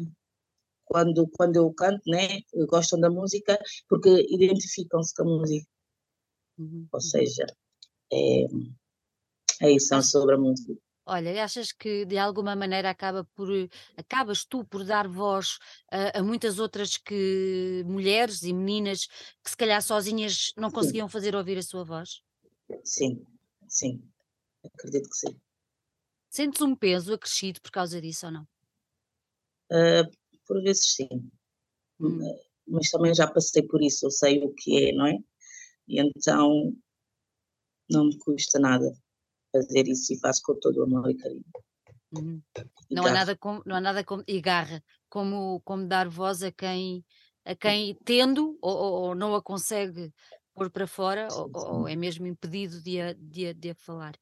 quando, 0.86 1.28
quando 1.36 1.56
eu 1.58 1.74
canto, 1.74 2.02
né? 2.08 2.42
Gostam 2.68 3.00
da 3.00 3.10
música 3.10 3.60
porque 3.88 4.10
identificam-se 4.30 5.14
com 5.14 5.24
a 5.24 5.26
música. 5.26 5.68
Uhum. 6.58 6.88
Ou 6.92 7.02
seja, 7.02 7.46
é, 8.12 8.46
é 9.62 9.72
isso, 9.72 9.88
são 9.88 10.02
sobre 10.02 10.36
a 10.36 10.38
música. 10.38 10.74
Olha, 11.08 11.44
achas 11.44 11.72
que 11.72 12.04
de 12.06 12.18
alguma 12.18 12.56
maneira 12.56 12.90
acaba 12.90 13.24
por, 13.36 13.48
acabas 13.96 14.44
tu 14.44 14.66
por 14.66 14.84
dar 14.84 15.08
voz 15.08 15.60
a, 15.92 16.20
a 16.20 16.24
muitas 16.24 16.58
outras 16.60 16.98
que 16.98 17.84
mulheres 17.86 18.42
e 18.44 18.52
meninas 18.54 19.08
que 19.44 19.50
se 19.52 19.58
calhar 19.58 19.82
sozinhas 19.84 20.52
não 20.58 20.70
Sim, 20.70 20.76
conseguiam 20.76 21.08
fazer 21.10 21.36
ouvir 21.36 21.58
a 21.60 21.64
sua 21.64 21.84
voz? 21.84 22.22
sim, 22.84 23.26
sim, 23.68 24.02
acredito 24.64 25.10
que 25.10 25.18
sim. 25.18 25.42
Sentes 26.30 26.62
um 26.62 26.76
peso 26.76 27.16
acrescido 27.16 27.60
por 27.62 27.72
causa 27.72 28.00
disso 28.00 28.28
ou 28.28 28.32
não? 28.32 28.48
Uh, 29.72 30.06
por 30.48 30.62
vezes 30.62 30.94
sim, 30.96 31.32
hum. 32.00 32.20
mas 32.68 32.90
também 32.90 33.14
já 33.16 33.28
passei 33.28 33.64
por 33.64 33.82
isso, 33.82 34.06
eu 34.06 34.12
sei 34.12 34.44
o 34.44 34.54
que 34.54 34.90
é, 34.90 34.94
não 34.94 35.08
é? 35.08 35.18
E 35.88 36.00
então 36.02 36.74
não 37.90 38.06
me 38.06 38.18
custa 38.20 38.60
nada 38.60 38.94
fazer 39.56 39.88
isso 39.88 40.14
e 40.14 40.20
faço 40.20 40.42
com 40.44 40.56
todo 40.60 40.78
o 40.78 40.84
amor 40.84 41.10
e 41.10 41.16
carinho. 41.16 41.44
Uhum. 42.14 42.42
Não, 42.92 43.06
há 43.06 43.12
nada 43.12 43.36
como, 43.36 43.62
não 43.66 43.76
há 43.76 43.82
nada 43.82 44.04
como, 44.04 44.24
e 44.28 44.40
garra, 44.42 44.84
como, 45.10 45.62
como 45.64 45.88
dar 45.88 46.08
voz 46.08 46.44
a 46.44 46.52
quem, 46.52 47.04
a 47.44 47.56
quem 47.56 47.98
tendo 48.06 48.58
ou, 48.62 48.78
ou, 48.78 49.16
não 49.16 49.36
a 49.36 49.42
consegue 49.42 50.12
pôr 50.54 50.70
para 50.70 50.88
fora 50.88 51.28
ou, 51.34 51.52
ou, 51.54 51.88
é 51.88 51.98
mesmo 51.98 52.26
impedido 52.26 52.82
de 52.82 53.02
a, 53.02 53.14
de, 53.14 53.48
a, 53.48 53.54
de 53.54 53.72
a 53.72 53.76
falar. 53.76 54.14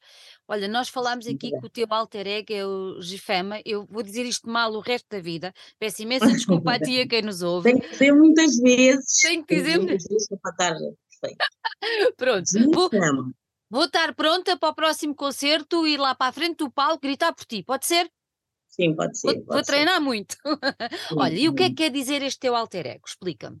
Olha, 0.48 0.66
nós 0.66 0.88
falámos 0.88 1.26
aqui 1.26 1.50
que 1.50 1.66
o 1.66 1.70
teu 1.70 1.86
alter 1.90 2.26
ego 2.26 2.52
é 2.52 2.66
o 2.66 3.00
Gifema, 3.00 3.60
eu 3.64 3.86
vou 3.86 4.02
dizer 4.02 4.24
isto 4.26 4.48
mal 4.48 4.72
o 4.72 4.80
resto 4.80 5.06
da 5.08 5.20
vida, 5.20 5.52
peço 5.78 6.02
imensa 6.02 6.26
desculpa 6.26 6.72
a 6.72 6.80
ti 6.80 7.00
a 7.00 7.06
quem 7.06 7.22
nos 7.22 7.40
ouve. 7.42 7.70
Tem 7.70 7.80
que 7.80 7.90
dizer 7.90 8.12
muitas 8.12 8.58
vezes. 8.58 9.20
Tem 9.20 9.44
que 9.44 9.54
dizer 9.54 9.78
muitas 9.78 10.04
vezes 10.04 10.28
para 10.42 10.50
estar 10.50 10.74
Pronto, 12.16 12.44
vou, 12.72 12.90
vou 13.70 13.84
estar 13.84 14.14
pronta 14.14 14.56
para 14.56 14.68
o 14.68 14.74
próximo 14.74 15.14
concerto, 15.14 15.86
ir 15.86 15.98
lá 15.98 16.14
para 16.14 16.28
a 16.28 16.32
frente 16.32 16.58
do 16.58 16.70
palco, 16.70 17.02
gritar 17.02 17.32
por 17.32 17.44
ti, 17.44 17.62
pode 17.62 17.86
ser? 17.86 18.10
Sim, 18.68 18.94
pode 18.94 19.18
ser. 19.18 19.34
Vou, 19.34 19.44
pode 19.44 19.56
vou 19.56 19.62
treinar 19.62 20.00
muito. 20.00 20.36
Olha, 21.16 21.38
e 21.38 21.48
o 21.48 21.54
que 21.54 21.64
é 21.64 21.68
que 21.68 21.76
quer 21.76 21.90
dizer 21.90 22.22
este 22.22 22.40
teu 22.40 22.56
alter 22.56 22.86
ego? 22.86 23.04
Explica-me. 23.06 23.60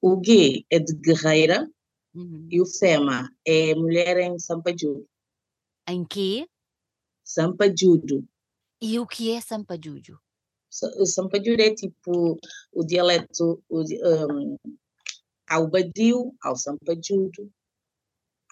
O 0.00 0.20
G 0.24 0.64
é 0.70 0.78
de 0.78 0.94
guerreira 0.94 1.68
uhum. 2.14 2.48
e 2.50 2.60
o 2.60 2.66
Fema 2.66 3.30
é 3.46 3.74
mulher 3.74 4.16
em 4.18 4.38
Sampajudo. 4.38 5.06
Em 5.88 6.04
quê? 6.04 6.48
Sampajudo. 7.24 8.26
E 8.80 8.98
o 8.98 9.06
que 9.06 9.32
é 9.32 9.40
Sampajudo? 9.40 10.20
O 10.98 11.06
Sampajudo 11.06 11.62
é 11.62 11.74
tipo 11.74 12.38
o 12.72 12.84
dialeto, 12.84 13.62
o, 13.68 13.80
um, 13.80 14.56
há 15.48 15.58
o 15.58 15.68
Badio, 15.68 16.34
há 16.42 16.52
o 16.52 16.56
Sampajudo, 16.56 17.50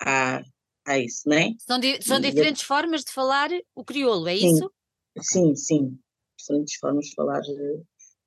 há, 0.00 0.42
há 0.84 0.98
isso, 0.98 1.28
né? 1.28 1.54
São, 1.58 1.78
di 1.78 2.00
são 2.02 2.20
diferentes 2.20 2.62
eu... 2.62 2.68
formas 2.68 3.04
de 3.04 3.12
falar 3.12 3.50
o 3.74 3.84
crioulo, 3.84 4.28
é 4.28 4.36
sim, 4.36 4.54
isso? 4.54 4.72
Sim, 5.20 5.54
sim. 5.54 5.98
Diferentes 6.38 6.76
formas 6.76 7.06
de 7.06 7.14
falar 7.14 7.40
eh, 7.40 7.82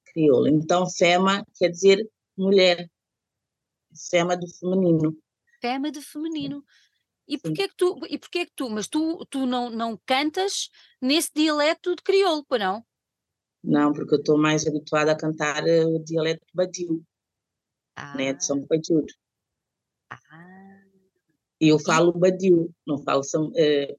crioulo. 0.05 0.47
Então, 0.47 0.89
Fema 0.89 1.45
quer 1.57 1.69
dizer 1.69 2.09
mulher. 2.37 2.89
Fema 4.09 4.35
do 4.35 4.47
feminino. 4.47 5.17
Fema 5.61 5.91
do 5.91 6.01
feminino. 6.01 6.63
E 7.27 7.37
porquê 7.37 7.67
que 7.67 7.75
tu, 7.75 7.99
e 8.09 8.17
porquê 8.17 8.45
que 8.45 8.53
tu, 8.55 8.69
mas 8.69 8.87
tu, 8.87 9.23
tu 9.29 9.45
não, 9.45 9.69
não 9.69 9.99
cantas 10.05 10.69
nesse 10.99 11.29
dialeto 11.35 11.95
de 11.95 12.01
crioulo, 12.01 12.43
para 12.45 12.65
não? 12.65 12.85
Não, 13.63 13.93
porque 13.93 14.15
eu 14.15 14.19
estou 14.19 14.37
mais 14.37 14.65
habituada 14.65 15.11
a 15.11 15.17
cantar 15.17 15.67
eh, 15.67 15.85
o 15.85 15.99
dialeto 15.99 16.45
badio, 16.53 17.05
ah. 17.95 18.15
né, 18.15 18.33
de 18.33 18.43
São 18.43 18.65
Pedro. 18.65 19.05
Ah. 20.09 20.58
E 21.61 21.67
eu 21.67 21.79
falo 21.79 22.13
badio, 22.13 22.73
não 22.87 22.97
falo 23.03 23.23
São, 23.23 23.47
uh, 23.47 23.93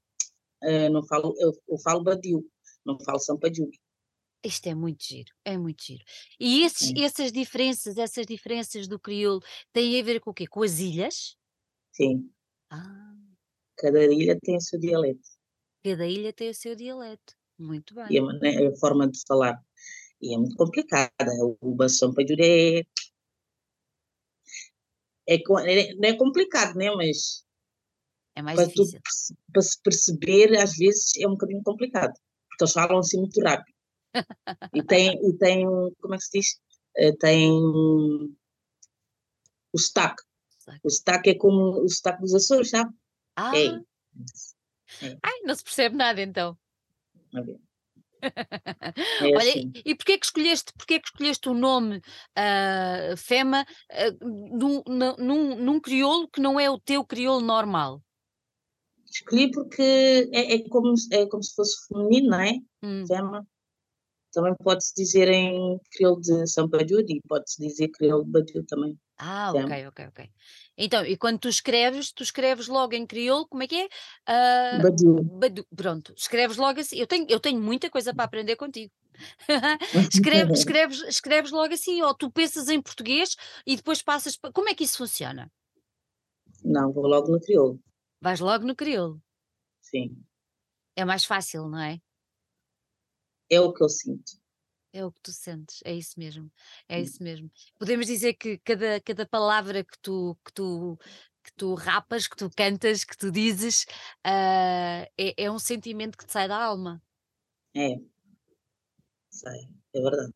uh, 0.64 0.90
não 0.90 1.02
falo, 1.06 1.34
eu, 1.38 1.52
eu 1.68 1.78
falo 1.78 2.02
badio, 2.02 2.46
não 2.84 2.98
falo 3.00 3.18
São 3.18 3.38
Pedro. 3.38 3.68
Isto 4.42 4.68
é 4.68 4.74
muito 4.74 5.04
giro, 5.04 5.30
é 5.44 5.58
muito 5.58 5.82
giro. 5.84 6.02
E 6.38 6.62
esses, 6.64 6.92
essas 6.96 7.30
diferenças, 7.30 7.98
essas 7.98 8.24
diferenças 8.24 8.88
do 8.88 8.98
crioulo 8.98 9.42
têm 9.72 10.00
a 10.00 10.02
ver 10.02 10.18
com 10.20 10.30
o 10.30 10.34
quê? 10.34 10.46
Com 10.46 10.62
as 10.62 10.78
ilhas? 10.78 11.36
Sim. 11.92 12.30
Ah. 12.70 13.14
Cada 13.76 14.02
ilha 14.04 14.38
tem 14.40 14.56
o 14.56 14.60
seu 14.60 14.78
dialeto. 14.78 15.28
Cada 15.84 16.06
ilha 16.06 16.32
tem 16.32 16.48
o 16.48 16.54
seu 16.54 16.74
dialeto. 16.74 17.34
Muito 17.58 17.94
bem. 17.94 18.06
E 18.10 18.18
a, 18.18 18.22
maneira, 18.22 18.70
a 18.70 18.76
forma 18.76 19.10
de 19.10 19.18
falar. 19.26 19.62
E 20.22 20.34
é 20.34 20.38
muito 20.38 20.56
complicada. 20.56 21.12
O 21.60 21.74
Bação 21.74 22.14
Pajuré 22.14 22.82
é, 25.28 25.34
é, 25.34 25.94
não 25.94 26.08
é 26.08 26.16
complicado, 26.16 26.76
né? 26.76 26.90
Mas 26.94 27.44
é 28.34 28.42
mais 28.42 28.56
para 28.56 28.66
difícil. 28.66 29.00
Tu, 29.00 29.36
para 29.52 29.62
se 29.62 29.82
perceber, 29.82 30.56
às 30.56 30.76
vezes 30.76 31.16
é 31.18 31.26
um 31.26 31.32
bocadinho 31.32 31.62
complicado, 31.62 32.12
porque 32.48 32.64
eles 32.64 32.72
falam 32.72 32.98
assim 32.98 33.18
muito 33.18 33.40
rápido 33.40 33.74
e 34.74 34.82
tem, 34.82 35.28
e 35.28 35.32
tem, 35.34 35.64
como 36.00 36.14
é 36.14 36.18
que 36.18 36.24
se 36.24 36.38
diz? 36.38 36.60
Uh, 36.98 37.16
tem 37.18 37.50
o 39.72 39.78
sotaque. 39.78 40.22
O 40.82 40.90
sotaque 40.90 41.30
é 41.30 41.34
como 41.34 41.82
o 41.82 41.88
sotaque 41.88 42.20
dos 42.20 42.34
Açores, 42.34 42.70
sabe? 42.70 42.92
Ah. 43.36 43.56
É. 43.56 43.66
é. 45.06 45.18
Ai, 45.22 45.40
não 45.44 45.54
se 45.54 45.64
percebe 45.64 45.96
nada 45.96 46.20
então. 46.20 46.58
É 48.22 49.34
Olha, 49.34 49.50
assim. 49.50 49.72
e 49.82 49.94
porquê 49.94 50.18
que 50.18 50.26
escolheste, 50.26 50.74
porquê 50.76 51.00
que 51.00 51.06
escolheste 51.06 51.48
o 51.48 51.54
nome 51.54 52.02
uh, 52.36 53.16
Fema 53.16 53.64
uh, 53.90 54.28
num, 54.28 54.82
num, 55.16 55.56
num 55.56 55.80
crioulo 55.80 56.28
que 56.28 56.38
não 56.38 56.60
é 56.60 56.68
o 56.68 56.78
teu 56.78 57.02
crioulo 57.02 57.40
normal? 57.40 58.02
Escolhi 59.10 59.50
porque 59.50 60.30
é, 60.32 60.54
é, 60.54 60.68
como, 60.68 60.94
é 61.10 61.26
como 61.26 61.42
se 61.42 61.54
fosse 61.54 61.86
feminino, 61.88 62.30
não 62.30 62.40
é? 62.40 62.52
Hum. 62.82 63.06
Fema. 63.06 63.46
Também 64.32 64.54
pode-se 64.62 64.94
dizer 64.94 65.28
em 65.28 65.80
crioulo 65.90 66.20
de 66.20 66.46
São 66.46 66.68
Pedro 66.68 67.00
e 67.00 67.20
pode-se 67.28 67.60
dizer 67.60 67.88
crioulo 67.88 68.24
de 68.24 68.30
Badiou 68.30 68.64
também. 68.64 68.96
Ah, 69.18 69.52
ok, 69.52 69.88
ok, 69.88 70.06
ok. 70.06 70.30
Então, 70.78 71.04
e 71.04 71.16
quando 71.16 71.40
tu 71.40 71.48
escreves, 71.48 72.12
tu 72.12 72.22
escreves 72.22 72.68
logo 72.68 72.94
em 72.94 73.04
crioulo, 73.04 73.46
como 73.48 73.64
é 73.64 73.66
que 73.66 73.76
é? 73.76 73.88
Uh. 74.78 75.20
Badu, 75.38 75.66
pronto, 75.74 76.14
escreves 76.16 76.56
logo 76.56 76.78
assim. 76.78 76.96
Eu 76.96 77.06
tenho, 77.06 77.26
eu 77.28 77.40
tenho 77.40 77.60
muita 77.60 77.90
coisa 77.90 78.14
para 78.14 78.24
aprender 78.24 78.54
contigo. 78.54 78.92
escreves, 80.14 80.60
escreves, 80.60 81.02
escreves 81.02 81.50
logo 81.50 81.74
assim, 81.74 82.00
ou 82.00 82.14
tu 82.14 82.30
pensas 82.30 82.68
em 82.68 82.80
português 82.80 83.36
e 83.66 83.76
depois 83.76 84.00
passas. 84.00 84.38
Como 84.54 84.68
é 84.68 84.74
que 84.74 84.84
isso 84.84 84.98
funciona? 84.98 85.50
Não, 86.64 86.92
vou 86.92 87.06
logo 87.06 87.30
no 87.30 87.40
crioulo. 87.40 87.80
Vais 88.20 88.40
logo 88.40 88.64
no 88.64 88.76
crioulo. 88.76 89.22
Sim. 89.80 90.22
É 90.94 91.04
mais 91.04 91.24
fácil, 91.24 91.68
não 91.68 91.80
é? 91.80 92.00
É 93.50 93.60
o 93.60 93.72
que 93.72 93.82
eu 93.82 93.88
sinto. 93.88 94.38
É 94.92 95.04
o 95.04 95.12
que 95.12 95.20
tu 95.20 95.32
sentes, 95.32 95.80
é 95.84 95.94
isso 95.94 96.18
mesmo, 96.18 96.50
é 96.88 96.98
hum. 96.98 97.02
isso 97.02 97.22
mesmo. 97.22 97.50
Podemos 97.78 98.06
dizer 98.06 98.34
que 98.34 98.58
cada, 98.58 99.00
cada 99.00 99.24
palavra 99.24 99.84
que 99.84 99.96
tu, 100.00 100.36
que 100.44 100.52
tu 100.52 100.98
que 101.42 101.52
tu 101.54 101.74
rapas, 101.74 102.28
que 102.28 102.36
tu 102.36 102.50
cantas, 102.50 103.04
que 103.04 103.16
tu 103.16 103.30
dizes, 103.30 103.84
uh, 104.26 105.08
é, 105.16 105.34
é 105.36 105.50
um 105.50 105.58
sentimento 105.58 106.18
que 106.18 106.26
te 106.26 106.32
sai 106.32 106.46
da 106.46 106.62
alma. 106.62 107.02
É, 107.74 107.96
sai, 109.30 109.60
é 109.94 110.00
verdade. 110.00 110.34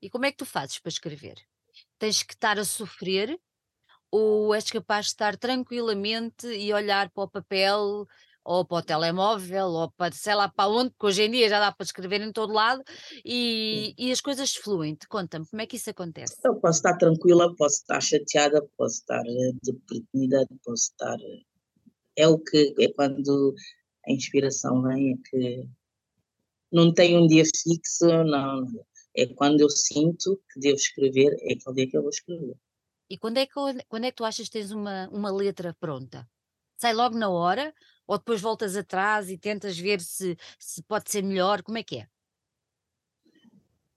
E 0.00 0.08
como 0.08 0.24
é 0.24 0.32
que 0.32 0.38
tu 0.38 0.46
fazes 0.46 0.78
para 0.78 0.88
escrever? 0.88 1.36
Tens 1.98 2.22
que 2.22 2.32
estar 2.32 2.58
a 2.58 2.64
sofrer 2.64 3.38
ou 4.10 4.54
és 4.54 4.64
capaz 4.70 5.06
de 5.06 5.12
estar 5.12 5.36
tranquilamente 5.36 6.46
e 6.46 6.72
olhar 6.72 7.10
para 7.10 7.24
o 7.24 7.28
papel 7.28 8.06
ou 8.44 8.64
para 8.64 8.78
o 8.78 8.82
telemóvel, 8.82 9.66
ou 9.66 9.90
para 9.92 10.12
sei 10.12 10.34
lá 10.34 10.48
para 10.48 10.68
onde, 10.68 10.90
porque 10.90 11.06
hoje 11.06 11.22
em 11.22 11.30
dia 11.30 11.48
já 11.48 11.60
dá 11.60 11.70
para 11.70 11.84
escrever 11.84 12.20
em 12.20 12.32
todo 12.32 12.52
lado 12.52 12.82
e, 13.24 13.94
e 13.98 14.10
as 14.10 14.20
coisas 14.20 14.54
fluem. 14.54 14.96
Conta-me, 15.08 15.46
como 15.46 15.62
é 15.62 15.66
que 15.66 15.76
isso 15.76 15.90
acontece? 15.90 16.36
Eu 16.44 16.56
posso 16.56 16.78
estar 16.78 16.96
tranquila, 16.96 17.54
posso 17.54 17.76
estar 17.76 18.00
chateada, 18.00 18.66
posso 18.76 18.96
estar 18.96 19.22
eh, 19.26 19.52
deprimida, 19.62 20.46
posso 20.64 20.90
estar. 20.90 21.16
Eh, 21.20 21.42
é 22.16 22.28
o 22.28 22.38
que 22.38 22.74
é 22.80 22.88
quando 22.92 23.54
a 24.06 24.12
inspiração 24.12 24.82
vem, 24.82 25.12
é 25.12 25.28
que 25.28 25.68
não 26.72 26.92
tem 26.92 27.16
um 27.18 27.26
dia 27.26 27.44
fixo, 27.44 28.06
não. 28.24 28.66
É 29.14 29.26
quando 29.26 29.60
eu 29.60 29.68
sinto 29.68 30.40
que 30.52 30.60
devo 30.60 30.76
escrever, 30.76 31.36
é 31.40 31.54
aquele 31.54 31.74
dia 31.76 31.90
que 31.90 31.96
eu 31.96 32.02
vou 32.02 32.10
escrever. 32.10 32.56
E 33.10 33.18
quando 33.18 33.38
é 33.38 33.46
que, 33.46 33.52
quando 33.88 34.04
é 34.04 34.10
que 34.12 34.16
tu 34.16 34.24
achas 34.24 34.46
que 34.46 34.52
tens 34.52 34.70
uma, 34.70 35.08
uma 35.08 35.32
letra 35.32 35.74
pronta? 35.74 36.30
Sai 36.76 36.94
logo 36.94 37.18
na 37.18 37.28
hora 37.28 37.74
ou 38.06 38.16
depois 38.16 38.40
voltas 38.40 38.76
atrás 38.76 39.28
e 39.28 39.36
tentas 39.36 39.76
ver 39.76 40.00
se, 40.00 40.38
se 40.60 40.80
pode 40.84 41.10
ser 41.10 41.22
melhor? 41.22 41.60
Como 41.64 41.76
é 41.76 41.82
que 41.82 41.98
é? 41.98 42.08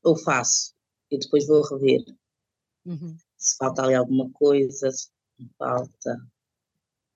Eu 0.03 0.15
faço 0.15 0.73
e 1.11 1.19
depois 1.19 1.45
vou 1.45 1.61
rever. 1.61 2.03
Uhum. 2.85 3.15
Se 3.37 3.55
falta 3.55 3.83
ali 3.83 3.93
alguma 3.93 4.31
coisa, 4.31 4.89
se 4.91 5.09
falta. 5.59 6.17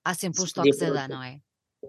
Há 0.04 0.14
sempre 0.14 0.42
uns 0.42 0.54
toques 0.54 0.82
a 0.84 0.92
dar, 0.92 1.10
não 1.10 1.24
é? 1.24 1.42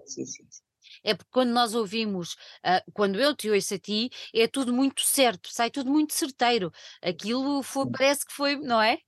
Sim, 0.05 0.25
sim, 0.25 0.45
sim. 0.49 0.63
É 1.03 1.13
porque 1.13 1.29
quando 1.31 1.51
nós 1.51 1.75
ouvimos, 1.75 2.33
uh, 2.65 2.91
quando 2.93 3.19
eu 3.19 3.35
te 3.35 3.49
ouço 3.49 3.75
a 3.75 3.79
ti, 3.79 4.09
é 4.33 4.47
tudo 4.47 4.73
muito 4.73 5.01
certo, 5.01 5.49
sai 5.51 5.69
tudo 5.69 5.91
muito 5.91 6.13
certeiro. 6.13 6.71
Aquilo 7.01 7.61
foi, 7.61 7.89
parece 7.91 8.25
que 8.25 8.33
foi, 8.33 8.55
não 8.57 8.81
é? 8.81 8.99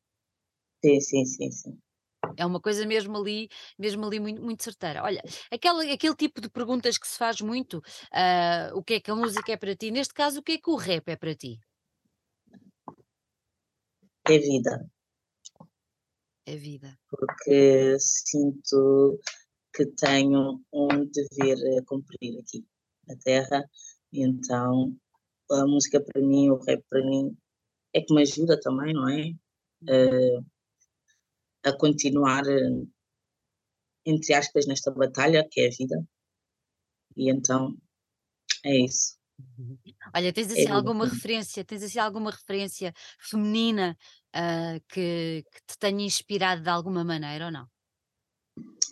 Sim, 0.84 1.00
sim, 1.00 1.26
sim, 1.26 1.52
sim. 1.52 1.80
É 2.38 2.46
uma 2.46 2.60
coisa 2.60 2.86
mesmo 2.86 3.18
ali, 3.18 3.50
mesmo 3.78 4.06
ali 4.06 4.20
muito, 4.20 4.42
muito 4.42 4.64
certeira. 4.64 5.04
Olha, 5.04 5.22
aquele, 5.52 5.92
aquele 5.92 6.16
tipo 6.16 6.40
de 6.40 6.50
perguntas 6.50 6.98
que 6.98 7.08
se 7.08 7.18
faz 7.18 7.42
muito, 7.42 7.78
uh, 7.80 8.76
o 8.76 8.84
que 8.84 8.96
é 8.96 9.00
que 9.00 9.12
a 9.12 9.16
música 9.16 9.52
é 9.52 9.58
para 9.58 9.76
ti? 9.76 9.92
Neste 9.92 10.14
caso, 10.14 10.40
o 10.40 10.44
que 10.44 10.54
é 10.54 10.58
que 10.58 10.70
o 10.70 10.76
rap 10.76 11.08
é 11.08 11.16
para 11.16 11.36
ti? 11.36 11.60
É 14.28 14.38
vida. 14.38 14.90
É 16.46 16.56
vida. 16.56 16.98
Porque 17.10 17.98
sinto 18.00 19.20
que 19.74 19.86
tenho 19.86 20.62
um 20.72 20.88
dever 21.06 21.58
a 21.80 21.86
cumprir 21.86 22.40
aqui 22.40 22.66
na 23.08 23.16
Terra, 23.18 23.70
então 24.12 24.96
a 25.52 25.66
música 25.66 26.00
para 26.02 26.22
mim, 26.22 26.50
o 26.50 26.58
rap 26.58 26.84
para 26.90 27.04
mim, 27.04 27.36
é 27.94 28.02
que 28.02 28.14
me 28.14 28.22
ajuda 28.22 28.60
também, 28.60 28.94
não 28.94 29.10
é? 29.10 29.34
Uh, 29.84 30.46
a 31.64 31.74
continuar, 31.74 32.44
entre 34.06 34.34
aspas, 34.34 34.66
nesta 34.68 34.92
batalha 34.92 35.48
que 35.50 35.62
é 35.62 35.68
a 35.68 35.70
vida. 35.70 36.08
E 37.16 37.30
então, 37.30 37.78
é 38.64 38.78
isso. 38.78 39.20
Olha, 40.14 40.32
tens 40.32 40.52
assim 40.52 40.68
é 40.68 40.72
alguma 40.72 41.08
referência, 41.08 41.64
tens 41.64 41.84
assim 41.84 42.00
alguma 42.00 42.32
referência 42.32 42.94
feminina 43.20 43.98
uh, 44.36 44.80
que, 44.88 45.44
que, 45.52 45.62
te 45.66 45.78
tenha 45.80 46.06
inspirado 46.06 46.62
de 46.62 46.70
alguma 46.70 47.04
maneira 47.04 47.46
ou 47.46 47.52
não? 47.52 47.68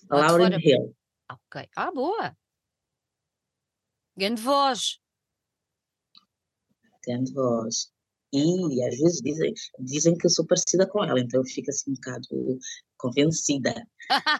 Lauren 0.09 0.59
Hill. 0.59 0.95
Ah, 1.27 1.35
ok. 1.35 1.69
Ah, 1.75 1.91
boa. 1.91 2.35
Grande 4.17 4.41
voz. 4.41 4.99
Grande 7.05 7.31
voz. 7.33 7.93
E 8.31 8.83
às 8.83 8.97
vezes 8.97 9.21
dizem, 9.21 9.53
dizem 9.79 10.17
que 10.17 10.27
eu 10.27 10.29
sou 10.29 10.45
parecida 10.45 10.87
com 10.87 11.03
ela, 11.03 11.19
então 11.19 11.39
eu 11.39 11.45
fico 11.45 11.69
assim 11.71 11.91
um 11.91 11.95
bocado 11.95 12.59
convencida, 12.97 13.73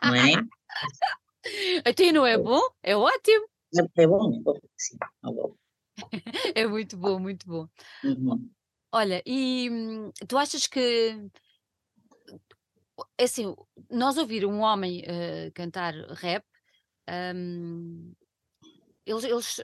não 0.04 0.16
é? 0.16 0.34
Até 1.86 2.12
não 2.12 2.26
é 2.26 2.38
bom? 2.38 2.62
É 2.84 2.96
ótimo. 2.96 3.48
É, 3.76 4.04
é 4.04 4.08
bom, 4.08 4.34
é 4.34 4.40
bom, 4.42 4.60
sim, 4.78 4.98
é 5.26 5.28
bom. 5.28 5.56
É 6.56 6.68
muito 6.68 6.98
bom, 6.98 7.20
muito 7.20 7.48
bom. 7.48 7.68
Uhum. 8.04 8.50
Olha, 8.92 9.22
e 9.26 9.70
hum, 9.70 10.12
tu 10.28 10.38
achas 10.38 10.66
que 10.66 11.30
é 13.18 13.24
assim, 13.24 13.56
nós 13.90 14.18
ouvir 14.18 14.46
um 14.46 14.60
homem 14.60 15.02
uh, 15.02 15.52
cantar 15.54 15.94
rap, 16.14 16.44
um, 17.36 18.14
eles, 19.06 19.24
eles 19.24 19.64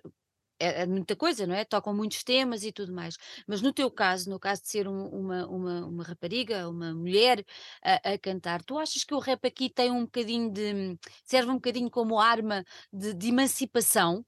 é, 0.59 0.83
é, 0.83 0.85
muita 0.85 1.15
coisa, 1.15 1.45
não 1.45 1.55
é? 1.55 1.65
Tocam 1.65 1.93
muitos 1.93 2.23
temas 2.23 2.63
e 2.63 2.71
tudo 2.71 2.93
mais. 2.93 3.17
Mas 3.47 3.61
no 3.61 3.73
teu 3.73 3.91
caso, 3.91 4.29
no 4.29 4.39
caso 4.39 4.61
de 4.61 4.69
ser 4.69 4.87
um, 4.87 5.07
uma, 5.07 5.47
uma, 5.47 5.85
uma 5.85 6.03
rapariga, 6.03 6.69
uma 6.69 6.93
mulher 6.93 7.45
a, 7.83 8.13
a, 8.13 8.17
cantar, 8.17 8.63
tu 8.63 8.77
achas 8.77 9.03
que 9.03 9.13
o 9.13 9.19
rap 9.19 9.45
aqui 9.45 9.69
tem 9.69 9.91
um 9.91 10.05
bocadinho 10.05 10.51
de. 10.51 10.97
serve 11.25 11.51
um 11.51 11.55
bocadinho 11.55 11.89
como 11.89 12.19
arma 12.19 12.63
de, 12.91 13.13
de 13.13 13.29
emancipação? 13.29 14.25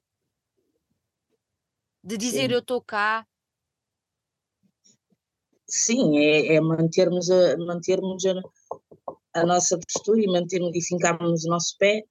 De 2.03 2.17
dizer 2.17 2.50
Sim. 2.50 2.53
eu 2.53 2.60
estou 2.60 2.81
cá. 2.81 3.25
Sim, 5.69 6.17
é, 6.17 6.55
é 6.55 6.62
mantermos, 6.62 7.29
a, 7.29 7.57
mantermos 7.57 8.24
a, 8.25 9.41
a 9.41 9.46
nossa 9.46 9.77
postura 9.77 10.22
e, 10.22 10.27
mantermos, 10.27 10.72
e 10.74 10.81
fincarmos 10.81 11.46
o 11.46 11.50
nosso 11.50 11.75
pé, 11.77 12.01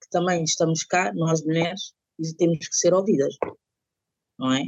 que 0.00 0.08
também 0.10 0.44
estamos 0.44 0.82
cá, 0.84 1.12
nós 1.14 1.44
mulheres, 1.44 1.92
e 2.18 2.34
temos 2.34 2.58
que 2.68 2.74
ser 2.74 2.94
ouvidas 2.94 3.36
não 4.38 4.52
é? 4.52 4.64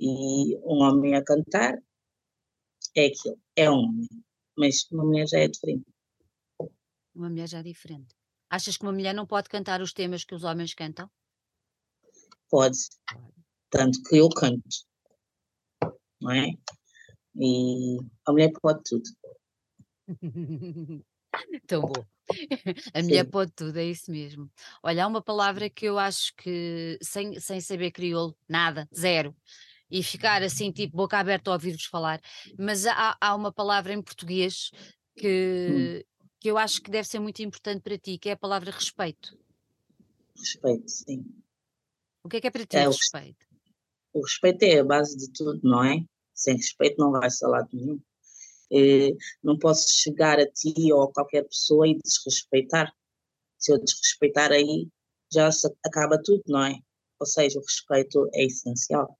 E 0.00 0.56
um 0.58 0.82
homem 0.82 1.14
a 1.14 1.24
cantar 1.24 1.78
é 2.96 3.06
aquilo, 3.06 3.40
é 3.56 3.70
um 3.70 3.74
homem, 3.74 4.08
mas 4.56 4.86
uma 4.90 5.04
mulher 5.04 5.28
já 5.28 5.38
é 5.38 5.48
diferente. 5.48 5.86
Uma 7.14 7.28
mulher 7.28 7.48
já 7.48 7.58
é 7.58 7.62
diferente. 7.62 8.14
Achas 8.48 8.76
que 8.76 8.82
uma 8.82 8.92
mulher 8.92 9.14
não 9.14 9.26
pode 9.26 9.48
cantar 9.48 9.80
os 9.80 9.92
temas 9.92 10.24
que 10.24 10.34
os 10.34 10.42
homens 10.42 10.74
cantam? 10.74 11.08
Pode, 12.48 12.78
tanto 13.70 14.02
que 14.02 14.16
eu 14.16 14.28
canto, 14.28 14.62
não 16.20 16.32
é? 16.32 16.48
E 17.36 17.98
a 18.26 18.32
mulher 18.32 18.50
pode 18.60 18.82
tudo. 18.84 19.08
Tão 21.68 21.82
bom. 21.82 22.04
A 22.94 23.02
mulher 23.02 23.24
Sim. 23.24 23.30
pode 23.30 23.52
tudo, 23.52 23.76
é 23.78 23.84
isso 23.84 24.10
mesmo. 24.10 24.50
Olha, 24.82 25.04
há 25.04 25.06
uma 25.06 25.22
palavra 25.22 25.68
que 25.68 25.86
eu 25.86 25.98
acho 25.98 26.32
que, 26.36 26.98
sem, 27.02 27.38
sem 27.40 27.60
saber 27.60 27.90
crioulo, 27.90 28.36
nada, 28.48 28.88
zero, 28.94 29.34
e 29.90 30.02
ficar 30.02 30.42
assim, 30.42 30.70
tipo, 30.70 30.96
boca 30.96 31.18
aberta 31.18 31.50
a 31.50 31.54
ouvir-vos 31.54 31.84
falar, 31.84 32.20
mas 32.58 32.86
há, 32.86 33.16
há 33.20 33.34
uma 33.34 33.52
palavra 33.52 33.92
em 33.92 34.02
português 34.02 34.70
Hum. 34.72 35.22
que, 35.22 36.06
que 36.40 36.48
eu 36.50 36.56
acho 36.56 36.80
que 36.80 36.90
deve 36.90 37.08
ser 37.08 37.18
muito 37.18 37.42
importante 37.42 37.82
para 37.82 37.98
ti, 37.98 38.18
que 38.18 38.28
é 38.28 38.32
a 38.32 38.36
palavra 38.36 38.70
respeito. 38.70 39.36
Respeito, 40.36 40.88
sim. 40.88 41.24
O 42.24 42.28
que 42.28 42.36
é 42.36 42.40
que 42.40 42.46
é 42.46 42.50
para 42.50 42.66
ti 42.66 42.76
É, 42.76 42.88
o, 42.88 42.92
respeito? 42.92 43.46
o 44.14 44.20
respeito 44.22 44.62
é 44.62 44.78
a 44.78 44.84
base 44.84 45.16
de 45.16 45.32
tudo, 45.32 45.60
não 45.62 45.84
é? 45.84 46.04
Sem 46.34 46.56
respeito 46.56 46.96
não 46.98 47.10
vai 47.10 47.28
a 47.28 47.48
lado 47.48 47.68
nenhum. 47.72 48.00
Não 49.42 49.58
posso 49.58 49.90
chegar 49.90 50.38
a 50.38 50.46
ti 50.46 50.92
ou 50.92 51.02
a 51.02 51.12
qualquer 51.12 51.44
pessoa 51.44 51.88
e 51.88 51.98
desrespeitar. 51.98 52.92
Se 53.58 53.72
eu 53.72 53.78
desrespeitar 53.78 54.52
aí, 54.52 54.88
já 55.32 55.48
acaba 55.84 56.20
tudo, 56.22 56.42
não 56.48 56.64
é? 56.64 56.78
Ou 57.18 57.26
seja, 57.26 57.58
o 57.58 57.62
respeito 57.62 58.28
é 58.32 58.44
essencial. 58.44 59.18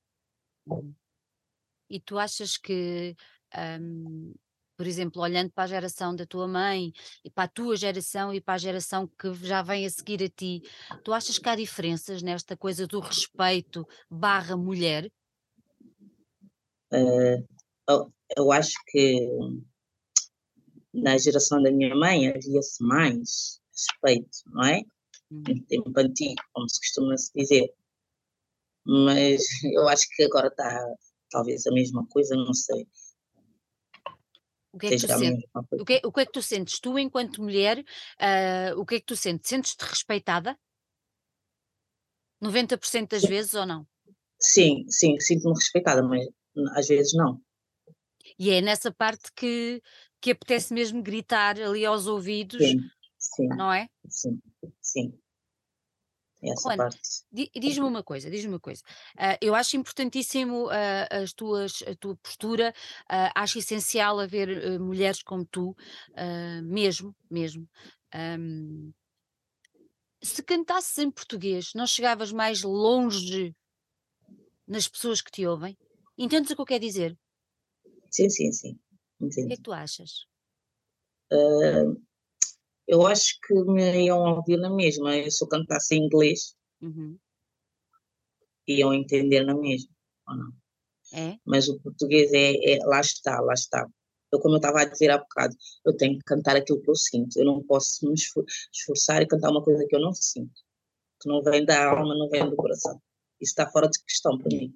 E 1.89 2.01
tu 2.01 2.19
achas 2.19 2.57
que, 2.57 3.17
um, 3.81 4.33
por 4.77 4.87
exemplo, 4.87 5.21
olhando 5.21 5.51
para 5.51 5.65
a 5.65 5.67
geração 5.67 6.15
da 6.15 6.25
tua 6.25 6.47
mãe 6.47 6.93
e 7.25 7.31
para 7.31 7.45
a 7.45 7.49
tua 7.49 7.77
geração 7.77 8.33
e 8.33 8.41
para 8.41 8.55
a 8.55 8.59
geração 8.59 9.07
que 9.07 9.35
já 9.35 9.61
vem 9.61 9.85
a 9.85 9.91
seguir 9.91 10.23
a 10.23 10.29
ti, 10.29 10.63
tu 11.05 11.13
achas 11.13 11.39
que 11.39 11.49
há 11.49 11.57
diferenças 11.57 12.23
nesta 12.23 12.57
coisa 12.57 12.87
do 12.87 13.01
respeito 13.01 13.87
barra 14.09 14.57
mulher? 14.57 15.11
Uh, 16.93 18.11
eu 18.37 18.53
acho 18.53 18.75
que 18.89 19.29
na 20.93 21.17
geração 21.19 21.63
da 21.63 21.71
minha 21.71 21.95
mãe 21.95 22.29
havia-se 22.29 22.83
mais 22.83 23.61
respeito, 23.73 24.39
não 24.47 24.65
é? 24.65 24.83
Uhum. 25.31 25.65
Tempo 25.69 25.93
antigo, 25.97 26.43
como 26.53 26.69
se 26.69 26.81
costuma 26.81 27.17
se 27.17 27.31
dizer. 27.35 27.73
Mas 28.85 29.43
eu 29.65 29.89
acho 29.89 30.09
que 30.15 30.25
agora 30.25 30.49
está 30.49 30.85
talvez 31.31 31.67
a 31.67 31.73
mesma 31.73 32.07
coisa, 32.09 32.35
não 32.35 32.53
sei. 32.53 32.87
O 34.73 34.79
que, 34.79 34.87
é 34.87 34.91
que 34.91 35.01
tu 35.01 35.09
sentes? 35.09 35.51
O, 35.73 35.85
que, 35.85 36.01
o 36.05 36.13
que 36.13 36.21
é 36.21 36.27
que 36.27 36.33
tu 36.33 36.43
sentes? 36.43 36.81
Tu, 36.81 36.99
enquanto 36.99 37.43
mulher, 37.43 37.79
uh, 37.79 38.79
o 38.81 38.87
que 38.87 38.97
é 38.97 39.01
que 39.01 39.07
tu 39.07 39.17
sentes? 39.17 39.49
Sentes-te 39.49 39.85
respeitada? 39.85 40.59
90% 42.43 43.09
das 43.09 43.23
vezes 43.23 43.55
ou 43.55 43.67
não? 43.67 43.87
Sim, 44.39 44.87
sim, 44.89 45.19
sinto-me 45.21 45.55
respeitada, 45.55 46.03
mas 46.03 46.27
às 46.77 46.89
vezes 46.89 47.13
não. 47.15 47.41
E 48.41 48.49
é 48.49 48.63
nessa 48.63 48.91
parte 48.91 49.31
que, 49.37 49.83
que 50.19 50.31
apetece 50.31 50.73
mesmo 50.73 51.03
gritar 51.03 51.61
ali 51.61 51.85
aos 51.85 52.07
ouvidos, 52.07 52.67
sim, 52.67 52.81
sim, 53.19 53.47
não 53.49 53.71
é? 53.71 53.87
Sim, 54.09 54.41
sim. 54.81 55.21
Essa 56.43 56.69
Olha, 56.69 56.79
parte. 56.79 56.99
Diz-me 57.31 57.85
uma 57.85 58.03
coisa, 58.03 58.31
diz-me 58.31 58.55
uma 58.55 58.59
coisa. 58.59 58.83
Uh, 59.15 59.37
eu 59.43 59.55
acho 59.55 59.77
importantíssimo 59.77 60.69
uh, 60.69 61.23
as 61.23 61.35
tuas, 61.35 61.83
a 61.87 61.95
tua 61.95 62.17
postura, 62.17 62.73
uh, 63.03 63.31
acho 63.35 63.59
essencial 63.59 64.19
haver 64.19 64.81
mulheres 64.81 65.23
como 65.23 65.45
tu, 65.45 65.77
mesmo, 66.65 67.15
mesmo. 67.31 67.69
Um, 68.15 68.91
se 70.23 70.43
cantasses 70.43 70.97
em 70.97 71.11
português, 71.11 71.75
não 71.75 71.87
chegavas 71.87 72.33
mais 72.33 72.63
longe 72.63 73.55
nas 74.67 74.89
pessoas 74.89 75.21
que 75.21 75.31
te 75.31 75.47
ouvem? 75.47 75.77
Entendes 76.17 76.51
o 76.51 76.55
que 76.55 76.63
eu 76.63 76.67
quero 76.67 76.81
dizer? 76.81 77.19
Sim, 78.11 78.29
sim, 78.29 78.53
sim. 78.53 78.79
O 79.21 79.29
que 79.29 79.41
é 79.41 79.57
que 79.57 79.63
tu 79.63 79.73
achas? 79.73 80.27
Uh, 81.33 82.01
eu 82.87 83.07
acho 83.07 83.39
que 83.47 83.55
me 83.55 84.07
iam 84.07 84.19
ouvir 84.35 84.57
na 84.57 84.71
mesma. 84.71 85.17
Eu 85.17 85.31
se 85.31 85.45
eu 85.45 85.49
cantasse 85.49 85.95
em 85.95 86.05
inglês, 86.05 86.57
uhum. 86.81 87.19
iam 88.67 88.93
entender 88.93 89.45
na 89.45 89.55
mesma, 89.55 89.95
ou 90.27 90.37
não? 90.37 90.53
É? 91.13 91.39
Mas 91.45 91.69
o 91.69 91.79
português 91.81 92.33
é, 92.33 92.75
é, 92.75 92.79
lá 92.85 93.01
está, 93.01 93.41
lá 93.41 93.55
está. 93.55 93.87
Eu, 94.33 94.39
como 94.41 94.55
eu 94.55 94.59
estava 94.59 94.81
a 94.81 94.85
dizer 94.85 95.11
há 95.11 95.19
bocado, 95.19 95.57
eu 95.85 95.97
tenho 95.97 96.19
que 96.19 96.25
cantar 96.25 96.57
aquilo 96.57 96.81
que 96.81 96.91
eu 96.91 96.95
sinto. 96.95 97.37
Eu 97.39 97.45
não 97.45 97.63
posso 97.65 98.07
me 98.07 98.15
esforçar 98.15 99.23
e 99.23 99.27
cantar 99.27 99.51
uma 99.51 99.63
coisa 99.63 99.85
que 99.87 99.95
eu 99.95 100.01
não 100.01 100.13
sinto. 100.13 100.61
Que 101.21 101.29
não 101.29 101.43
vem 101.43 101.65
da 101.65 101.91
alma, 101.91 102.15
não 102.15 102.29
vem 102.29 102.49
do 102.49 102.57
coração. 102.57 103.01
Isso 103.41 103.53
está 103.53 103.69
fora 103.71 103.89
de 103.89 104.03
questão 104.05 104.39
para 104.39 104.57
mim. 104.57 104.75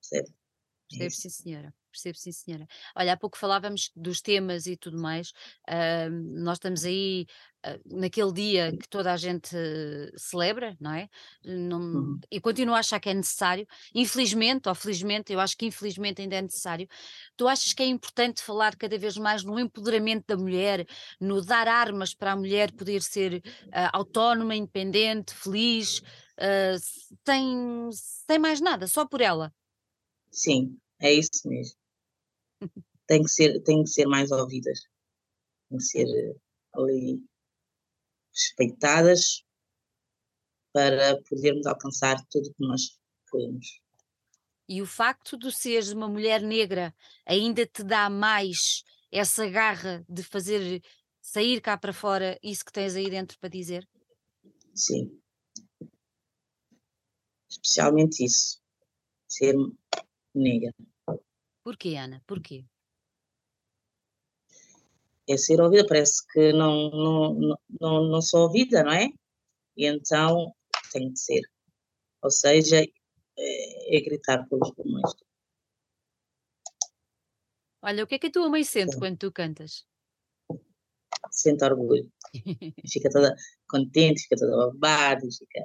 Percebe? 0.00 0.34
Percebo, 0.88 1.10
sim, 1.10 1.28
senhora. 1.28 1.74
Percebo, 1.90 2.18
sim, 2.18 2.32
senhora. 2.32 2.66
Olha, 2.94 3.14
há 3.14 3.16
pouco 3.16 3.36
falávamos 3.36 3.90
dos 3.96 4.20
temas 4.20 4.66
e 4.66 4.76
tudo 4.76 5.00
mais. 5.00 5.30
Uh, 5.68 6.10
nós 6.42 6.56
estamos 6.56 6.84
aí 6.84 7.26
uh, 7.66 7.98
naquele 7.98 8.32
dia 8.32 8.76
que 8.76 8.88
toda 8.88 9.12
a 9.12 9.16
gente 9.16 9.56
celebra, 10.16 10.76
não 10.80 10.92
é? 10.92 11.08
Não, 11.44 11.80
uhum. 11.80 12.20
E 12.30 12.40
continuo 12.40 12.74
a 12.74 12.80
achar 12.80 13.00
que 13.00 13.08
é 13.08 13.14
necessário. 13.14 13.66
Infelizmente, 13.94 14.68
ou 14.68 14.74
felizmente, 14.74 15.32
eu 15.32 15.40
acho 15.40 15.56
que 15.56 15.66
infelizmente 15.66 16.22
ainda 16.22 16.36
é 16.36 16.42
necessário. 16.42 16.86
Tu 17.36 17.48
achas 17.48 17.72
que 17.72 17.82
é 17.82 17.86
importante 17.86 18.42
falar 18.42 18.76
cada 18.76 18.98
vez 18.98 19.16
mais 19.16 19.42
no 19.42 19.58
empoderamento 19.58 20.26
da 20.28 20.36
mulher, 20.36 20.86
no 21.20 21.42
dar 21.42 21.66
armas 21.66 22.14
para 22.14 22.32
a 22.32 22.36
mulher 22.36 22.70
poder 22.72 23.02
ser 23.02 23.42
uh, 23.68 23.90
autónoma, 23.92 24.54
independente, 24.54 25.34
feliz, 25.34 26.02
sem, 27.24 27.88
sem 27.90 28.38
mais 28.38 28.60
nada, 28.60 28.86
só 28.86 29.06
por 29.06 29.22
ela? 29.22 29.50
Sim, 30.30 30.78
é 31.00 31.12
isso 31.12 31.48
mesmo. 31.48 31.76
tem 33.06 33.22
que 33.22 33.28
ser, 33.28 33.62
tem 33.62 33.82
que 33.82 33.90
ser 33.90 34.06
mais 34.06 34.30
ouvidas. 34.30 34.80
Tem 35.68 35.78
que 35.78 35.84
ser 35.84 36.06
eh, 36.06 36.36
ali 36.74 37.22
respeitadas 38.32 39.44
para 40.72 41.20
podermos 41.22 41.66
alcançar 41.66 42.22
tudo 42.30 42.50
o 42.50 42.54
que 42.54 42.66
nós 42.66 42.98
queremos. 43.30 43.80
E 44.68 44.82
o 44.82 44.86
facto 44.86 45.38
de 45.38 45.50
seres 45.50 45.92
uma 45.92 46.08
mulher 46.08 46.42
negra 46.42 46.94
ainda 47.24 47.64
te 47.66 47.82
dá 47.82 48.10
mais 48.10 48.82
essa 49.10 49.48
garra 49.48 50.04
de 50.08 50.22
fazer 50.22 50.82
sair 51.22 51.60
cá 51.60 51.78
para 51.78 51.92
fora 51.92 52.38
isso 52.42 52.64
que 52.64 52.72
tens 52.72 52.94
aí 52.94 53.08
dentro 53.08 53.38
para 53.38 53.48
dizer? 53.48 53.88
Sim. 54.74 55.18
Especialmente 57.48 58.24
isso. 58.24 58.60
Ser 59.28 59.54
negra. 60.38 60.72
Porquê, 61.62 61.96
Ana? 61.96 62.22
Porquê? 62.26 62.64
É 65.28 65.36
ser 65.36 65.60
ouvida, 65.60 65.86
parece 65.86 66.24
que 66.32 66.52
não, 66.52 66.90
não, 66.90 67.58
não, 67.80 68.04
não 68.08 68.22
sou 68.22 68.42
ouvida, 68.42 68.84
não 68.84 68.92
é? 68.92 69.08
E 69.76 69.86
então 69.86 70.54
tem 70.92 71.12
de 71.12 71.18
ser. 71.18 71.42
Ou 72.22 72.30
seja, 72.30 72.82
é, 73.38 73.96
é 73.96 74.00
gritar 74.00 74.48
pelos 74.48 74.70
pulmões. 74.72 75.12
Olha, 77.82 78.04
o 78.04 78.06
que 78.06 78.14
é 78.16 78.18
que 78.18 78.26
a 78.28 78.32
tua 78.32 78.48
mãe 78.48 78.64
sente 78.64 78.94
Sim. 78.94 78.98
quando 78.98 79.18
tu 79.18 79.32
cantas? 79.32 79.86
Sente 81.30 81.64
orgulho. 81.64 82.10
fica 82.88 83.10
toda 83.10 83.34
contente, 83.68 84.22
fica 84.22 84.36
toda 84.36 84.56
babada, 84.56 85.20
fica. 85.20 85.60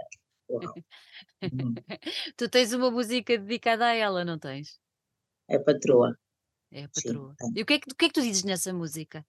Uhum. 0.60 1.74
tu 2.38 2.50
tens 2.50 2.74
uma 2.74 2.92
música 2.92 3.38
dedicada 3.38 3.86
a 3.86 3.94
ela, 3.94 4.26
não 4.26 4.38
tens? 4.38 4.80
É 5.48 5.60
patroa. 5.60 6.18
É 6.72 6.84
a 6.84 6.90
patroa. 6.90 7.36
Sim, 7.42 7.54
e 7.56 7.62
o 7.62 7.66
que, 7.66 7.74
é 7.74 7.80
que, 7.80 7.92
o 7.92 7.96
que 7.96 8.06
é 8.06 8.08
que 8.08 8.14
tu 8.14 8.22
dizes 8.22 8.44
nessa 8.44 8.74
música? 8.74 9.26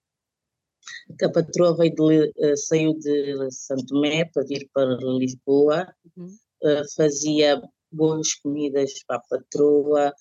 Que 1.17 1.25
a 1.25 1.31
patroa 1.31 1.75
veio 1.75 1.93
de, 1.93 2.33
uh, 2.37 2.57
saiu 2.57 2.93
de 2.97 3.51
Santo 3.51 3.85
Tomé 3.85 4.25
para 4.25 4.43
vir 4.43 4.69
para 4.73 4.97
Lisboa, 5.17 5.93
uhum. 6.15 6.27
uh, 6.63 6.95
fazia 6.95 7.61
boas 7.91 8.33
comidas 8.35 9.03
para 9.05 9.17
a 9.17 9.21
patroa, 9.21 10.13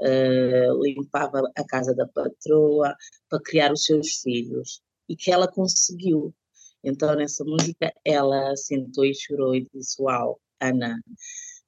uh, 0.00 0.82
limpava 0.82 1.42
a 1.56 1.64
casa 1.64 1.94
da 1.94 2.06
patroa 2.06 2.94
para 3.28 3.42
criar 3.42 3.72
os 3.72 3.84
seus 3.84 4.20
filhos 4.22 4.80
e 5.08 5.16
que 5.16 5.30
ela 5.30 5.48
conseguiu. 5.48 6.34
Então, 6.82 7.14
nessa 7.14 7.44
música, 7.44 7.92
ela 8.04 8.54
sentou 8.56 9.04
e 9.04 9.14
chorou 9.14 9.54
e 9.54 9.66
disse: 9.74 10.00
Uau, 10.00 10.40
Ana, 10.60 11.00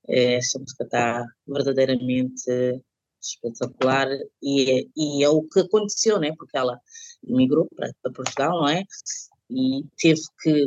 esta 0.07 0.59
música 0.59 0.85
está 0.85 1.24
verdadeiramente 1.46 2.83
espetacular 3.20 4.09
e 4.42 4.70
é, 4.70 4.85
e 4.96 5.24
é 5.24 5.29
o 5.29 5.42
que 5.42 5.61
aconteceu, 5.61 6.18
né? 6.18 6.35
Porque 6.37 6.57
ela 6.57 6.81
migrou 7.22 7.68
para, 7.74 7.92
para 8.03 8.12
Portugal, 8.12 8.61
não 8.61 8.68
é? 8.68 8.85
E 9.51 9.85
teve 9.98 10.20
que 10.42 10.66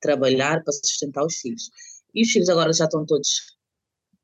trabalhar 0.00 0.62
para 0.62 0.72
sustentar 0.72 1.24
os 1.24 1.36
filhos. 1.36 1.70
E 2.14 2.22
os 2.22 2.30
filhos 2.30 2.48
agora 2.48 2.72
já 2.72 2.84
estão 2.84 3.04
todos 3.04 3.56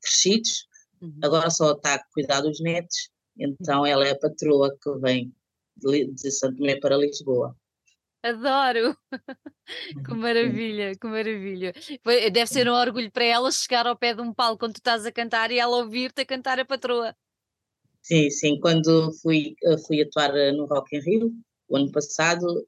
crescidos, 0.01 0.67
uhum. 1.01 1.19
agora 1.23 1.49
só 1.49 1.73
está 1.73 1.95
a 1.95 2.03
cuidar 2.13 2.41
dos 2.41 2.59
netos, 2.59 3.09
então 3.37 3.85
ela 3.85 4.05
é 4.05 4.11
a 4.11 4.19
patroa 4.19 4.75
que 4.81 4.91
vem 4.99 5.33
de, 5.77 6.11
de 6.11 6.31
Santo 6.31 6.57
Tomé 6.57 6.79
para 6.79 6.97
Lisboa. 6.97 7.55
Adoro! 8.23 8.97
Que 10.05 10.13
maravilha, 10.13 10.93
que 10.95 11.07
maravilha. 11.07 11.73
Deve 12.03 12.47
ser 12.47 12.67
um 12.67 12.73
orgulho 12.73 13.09
para 13.11 13.23
ela 13.23 13.51
chegar 13.51 13.87
ao 13.87 13.97
pé 13.97 14.13
de 14.13 14.21
um 14.21 14.33
palco 14.33 14.59
quando 14.59 14.73
tu 14.73 14.77
estás 14.77 15.05
a 15.05 15.11
cantar 15.11 15.51
e 15.51 15.59
ela 15.59 15.77
ouvir-te 15.77 16.21
a 16.21 16.25
cantar 16.25 16.59
a 16.59 16.65
patroa. 16.65 17.15
Sim, 18.01 18.29
sim. 18.29 18.59
Quando 18.59 19.13
fui, 19.21 19.55
fui 19.87 20.01
atuar 20.01 20.35
eh, 20.35 20.51
no 20.51 20.65
Rock 20.65 20.97
in 20.97 20.99
Rio, 20.99 21.33
o 21.69 21.77
ano 21.77 21.91
passado, 21.91 22.67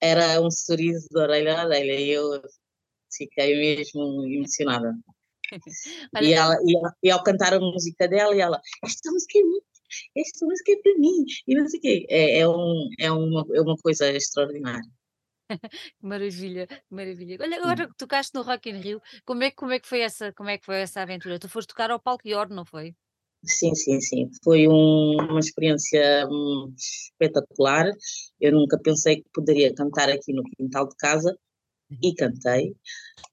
era 0.00 0.40
um 0.40 0.50
sorriso 0.50 1.06
de 1.10 1.18
orelha 1.18 1.60
a 1.60 1.66
orelha 1.66 2.00
e 2.00 2.10
eu 2.10 2.42
fiquei 3.12 3.56
mesmo 3.56 4.24
emocionada. 4.26 4.94
e, 6.22 6.32
ela, 6.32 6.56
e, 6.64 7.08
e, 7.08 7.10
ao 7.10 7.22
cantar 7.22 7.52
a 7.52 7.60
música 7.60 8.08
dela, 8.08 8.34
e 8.34 8.40
ela, 8.40 8.60
esta 8.82 9.10
música 9.10 9.38
é 9.38 9.42
muito, 9.42 9.66
esta 10.16 10.46
música 10.46 10.72
é 10.72 10.76
para 10.76 10.98
mim, 10.98 11.24
e 11.46 11.54
não 11.54 11.68
sei 11.68 11.78
o 11.78 11.82
quê. 11.82 12.06
É, 12.08 12.38
é, 12.40 12.48
um, 12.48 12.88
é, 12.98 13.10
uma, 13.10 13.46
é 13.54 13.60
uma 13.60 13.76
coisa 13.76 14.10
extraordinária. 14.10 14.88
maravilha, 16.00 16.68
maravilha. 16.88 17.38
Olha, 17.40 17.56
agora 17.56 17.88
que 17.88 17.96
tocaste 17.96 18.34
no 18.34 18.42
Rock 18.42 18.70
in 18.70 18.80
Rio, 18.80 19.02
como 19.24 19.42
é, 19.42 19.50
como, 19.50 19.72
é 19.72 19.80
que 19.80 19.88
foi 19.88 20.00
essa, 20.00 20.32
como 20.32 20.48
é 20.48 20.58
que 20.58 20.64
foi 20.64 20.76
essa 20.76 21.02
aventura? 21.02 21.38
Tu 21.38 21.48
foste 21.48 21.68
tocar 21.68 21.90
ao 21.90 22.00
Palco 22.00 22.26
Ior, 22.26 22.48
não 22.48 22.64
foi? 22.64 22.94
Sim, 23.44 23.74
sim, 23.74 24.00
sim. 24.00 24.30
Foi 24.44 24.68
um, 24.68 25.16
uma 25.16 25.40
experiência 25.40 26.26
um, 26.30 26.72
espetacular. 26.76 27.90
Eu 28.40 28.52
nunca 28.52 28.78
pensei 28.78 29.22
que 29.22 29.30
poderia 29.32 29.74
cantar 29.74 30.10
aqui 30.10 30.32
no 30.32 30.42
quintal 30.42 30.88
de 30.88 30.94
casa 30.96 31.36
e 31.90 32.08
uhum. 32.08 32.14
cantei. 32.16 32.76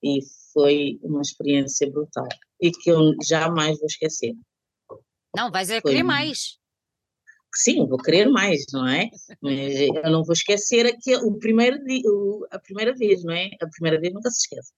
E 0.01 0.19
foi 0.53 0.97
uma 1.03 1.21
experiência 1.21 1.89
brutal 1.91 2.27
e 2.61 2.71
que 2.71 2.89
eu 2.89 3.13
jamais 3.23 3.77
vou 3.77 3.87
esquecer. 3.87 4.33
Não, 5.35 5.51
vais 5.51 5.69
a 5.69 5.81
querer 5.81 6.03
mais. 6.03 6.57
Sim, 7.53 7.87
vou 7.87 7.97
querer 7.97 8.29
mais, 8.29 8.65
não 8.71 8.87
é? 8.87 9.09
Mas 9.41 9.79
eu 9.79 10.11
não 10.11 10.23
vou 10.23 10.33
esquecer 10.33 10.85
aquele, 10.85 11.23
o 11.23 11.37
primeiro 11.39 11.77
a 12.51 12.59
primeira 12.59 12.93
vez, 12.93 13.23
não 13.23 13.33
é? 13.33 13.49
A 13.61 13.67
primeira 13.67 13.99
vez 13.99 14.13
nunca 14.13 14.29
se 14.29 14.41
esquece. 14.41 14.71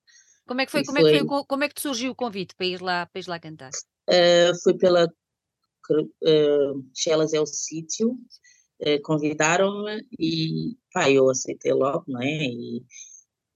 Como 0.47 0.61
é 0.61 0.65
que 0.65 0.71
foi? 0.71 0.83
Como, 0.83 0.99
foi... 0.99 1.09
É 1.09 1.19
que 1.19 1.27
foi 1.27 1.43
como 1.45 1.63
é 1.63 1.67
que 1.67 1.75
te 1.75 1.81
surgiu 1.81 2.11
o 2.11 2.15
convite 2.15 2.55
para 2.55 2.65
ir 2.65 2.81
lá, 2.81 3.05
para 3.05 3.19
ir 3.19 3.27
lá 3.27 3.39
cantar? 3.39 3.71
Uh, 4.09 4.57
foi 4.63 4.75
pela 4.75 5.05
uh, 5.05 6.89
Chelas 6.93 7.33
é 7.33 7.39
o 7.39 7.45
sítio, 7.45 8.11
uh, 8.81 9.01
convidaram-me 9.03 10.05
e 10.19 10.75
pá, 10.93 11.09
eu 11.09 11.29
aceitei 11.29 11.73
logo, 11.73 12.05
não 12.07 12.21
é? 12.21 12.27
E, 12.27 12.83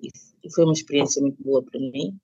e 0.02 0.54
foi 0.54 0.66
uma 0.66 0.74
experiência 0.74 1.22
muito 1.22 1.42
boa 1.42 1.64
para 1.64 1.80
mim 1.80 2.20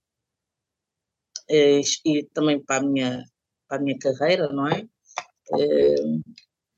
uh, 1.50 1.82
e 2.06 2.24
também 2.34 2.64
para 2.64 2.86
a 2.86 2.88
minha, 2.88 3.24
para 3.70 3.78
a 3.78 3.82
minha 3.82 3.98
carreira, 3.98 4.52
não 4.52 4.68
é? 4.68 4.86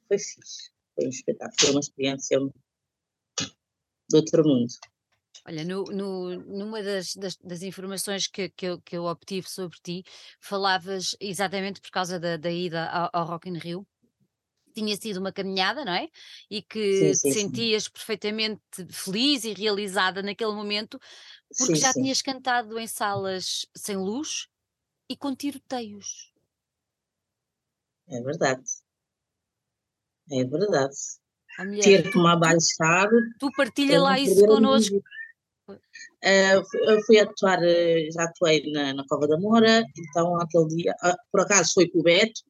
Foi 0.07 0.19
fixe, 0.19 0.71
foi 0.93 1.05
um 1.05 1.09
espetáculo, 1.09 1.57
foi 1.59 1.71
uma 1.71 1.79
experiência 1.79 2.39
do 2.39 2.53
outro 4.13 4.43
mundo. 4.43 4.71
Olha, 5.47 5.63
no, 5.63 5.85
no, 5.85 6.35
numa 6.35 6.83
das, 6.83 7.15
das, 7.15 7.35
das 7.37 7.63
informações 7.63 8.27
que, 8.27 8.49
que, 8.49 8.67
eu, 8.67 8.81
que 8.81 8.95
eu 8.95 9.05
obtive 9.05 9.49
sobre 9.49 9.77
ti, 9.81 10.03
falavas 10.39 11.15
exatamente 11.19 11.81
por 11.81 11.89
causa 11.89 12.19
da, 12.19 12.37
da 12.37 12.51
ida 12.51 12.87
ao, 12.89 13.09
ao 13.11 13.25
Rock 13.25 13.49
in 13.49 13.57
Rio, 13.57 13.87
tinha 14.73 14.95
sido 14.95 15.17
uma 15.17 15.31
caminhada, 15.31 15.83
não 15.83 15.93
é? 15.93 16.07
E 16.49 16.61
que 16.61 16.93
sim, 16.93 17.13
sim, 17.13 17.29
te 17.29 17.33
sentias 17.33 17.83
sim. 17.85 17.91
perfeitamente 17.91 18.61
feliz 18.89 19.43
e 19.43 19.53
realizada 19.53 20.21
naquele 20.21 20.53
momento, 20.53 20.99
porque 21.57 21.75
já 21.75 21.91
tinhas 21.91 22.21
cantado 22.21 22.77
em 22.77 22.87
salas 22.87 23.65
sem 23.75 23.97
luz 23.97 24.47
e 25.09 25.15
com 25.15 25.35
tiroteios. 25.35 26.30
É 28.11 28.21
verdade. 28.21 28.63
É 30.31 30.43
verdade. 30.43 30.95
Mulher, 31.59 31.83
Ter 31.83 32.11
que 32.11 32.17
me 32.17 32.27
abaixar. 32.27 33.09
Tu 33.39 33.51
partilha 33.55 34.01
lá 34.01 34.19
isso 34.19 34.45
connosco. 34.45 35.01
Uh, 36.23 37.05
fui 37.05 37.19
atuar, 37.19 37.59
já 38.13 38.23
atuei 38.23 38.69
na, 38.71 38.93
na 38.93 39.05
Cova 39.07 39.27
da 39.27 39.39
Moura, 39.39 39.83
então 39.97 40.35
aquele 40.39 40.67
dia, 40.67 40.95
uh, 41.03 41.15
por 41.31 41.41
acaso 41.41 41.73
foi 41.73 41.89
com 41.89 41.99
o 41.99 42.03
Beto, 42.03 42.41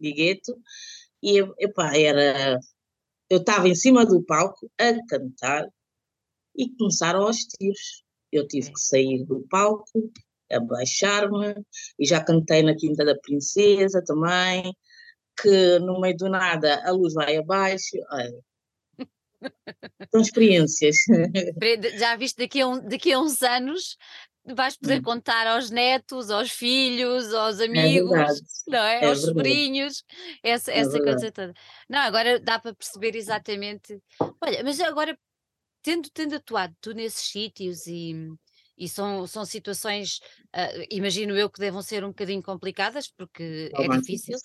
de 0.00 0.12
Gueto, 0.12 0.56
e 1.22 1.38
epá, 1.58 1.96
era. 1.96 2.58
Eu 3.28 3.38
estava 3.38 3.68
em 3.68 3.74
cima 3.74 4.04
do 4.04 4.22
palco 4.22 4.70
a 4.78 5.06
cantar 5.06 5.68
e 6.56 6.74
começaram 6.76 7.28
os 7.28 7.38
tiros. 7.38 8.02
Eu 8.32 8.46
tive 8.48 8.72
que 8.72 8.80
sair 8.80 9.24
do 9.24 9.46
palco, 9.48 10.10
abaixar-me, 10.50 11.54
e 11.98 12.06
já 12.06 12.22
cantei 12.22 12.62
na 12.62 12.74
Quinta 12.74 13.04
da 13.04 13.14
Princesa 13.16 14.02
também, 14.04 14.74
que 15.40 15.78
no 15.80 16.00
meio 16.00 16.16
do 16.16 16.28
nada 16.28 16.82
a 16.84 16.90
luz 16.90 17.14
vai 17.14 17.36
abaixo. 17.36 17.96
Olha, 18.10 18.40
são 20.12 20.20
experiências. 20.20 20.96
Já 21.98 22.16
viste 22.16 22.38
daqui 22.38 22.60
a, 22.60 22.68
um, 22.68 22.80
daqui 22.80 23.12
a 23.12 23.20
uns 23.20 23.42
anos 23.42 23.96
vais 24.54 24.76
poder 24.76 25.00
hum. 25.00 25.02
contar 25.02 25.46
aos 25.46 25.70
netos, 25.70 26.30
aos 26.30 26.50
filhos, 26.50 27.32
aos 27.34 27.60
é 27.60 27.66
amigos, 27.66 28.12
é 28.12 28.70
não 28.70 28.78
é? 28.78 29.04
é 29.04 29.06
aos 29.06 29.20
verdade. 29.20 29.26
sobrinhos, 29.26 30.04
essa, 30.42 30.72
é 30.72 30.78
essa 30.78 30.98
coisa 30.98 31.30
toda. 31.30 31.54
Não, 31.88 31.98
agora 31.98 32.40
dá 32.40 32.58
para 32.58 32.74
perceber 32.74 33.14
exatamente. 33.16 34.00
Olha, 34.40 34.64
mas 34.64 34.80
agora, 34.80 35.16
tendo, 35.82 36.08
tendo 36.10 36.36
atuado 36.36 36.74
tu 36.80 36.92
nesses 36.92 37.30
sítios 37.30 37.86
e, 37.86 38.14
e 38.80 38.88
são, 38.88 39.26
são 39.26 39.44
situações, 39.44 40.20
uh, 40.56 40.86
imagino 40.90 41.36
eu, 41.36 41.50
que 41.50 41.60
devam 41.60 41.82
ser 41.82 42.02
um 42.02 42.08
bocadinho 42.08 42.42
complicadas, 42.42 43.08
porque 43.08 43.70
é 43.74 43.88
difícil, 43.88 44.38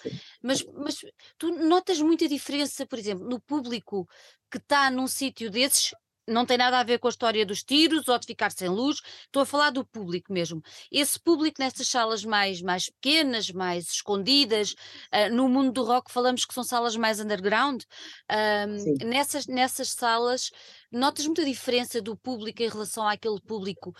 mas, 0.43 0.61
mas 0.73 0.97
tu 1.37 1.49
notas 1.51 2.01
muita 2.01 2.27
diferença, 2.27 2.85
por 2.85 2.99
exemplo, 2.99 3.27
no 3.27 3.39
público 3.39 4.05
que 4.51 4.57
está 4.57 4.91
num 4.91 5.07
sítio 5.07 5.49
desses 5.49 5.93
não 6.27 6.45
tem 6.45 6.57
nada 6.57 6.79
a 6.79 6.83
ver 6.83 6.99
com 6.99 7.07
a 7.07 7.09
história 7.09 7.45
dos 7.45 7.63
tiros 7.63 8.07
ou 8.07 8.17
de 8.17 8.25
ficar 8.25 8.51
sem 8.51 8.67
luz, 8.67 8.99
estou 9.25 9.43
a 9.43 9.45
falar 9.45 9.69
do 9.69 9.85
público 9.85 10.33
mesmo. 10.33 10.61
Esse 10.91 11.19
público 11.19 11.61
nessas 11.61 11.87
salas 11.87 12.25
mais, 12.25 12.61
mais 12.61 12.89
pequenas, 12.89 13.51
mais 13.51 13.89
escondidas, 13.91 14.73
uh, 15.13 15.33
no 15.33 15.47
mundo 15.47 15.71
do 15.71 15.83
rock 15.83 16.11
falamos 16.11 16.45
que 16.45 16.53
são 16.53 16.63
salas 16.63 16.95
mais 16.95 17.19
underground, 17.19 17.83
uh, 17.83 19.05
nessas, 19.05 19.45
nessas 19.45 19.89
salas 19.89 20.49
notas 20.95 21.25
muita 21.25 21.45
diferença 21.45 22.01
do 22.01 22.15
público 22.15 22.63
em 22.63 22.69
relação 22.69 23.07
àquele 23.07 23.39
público 23.41 23.93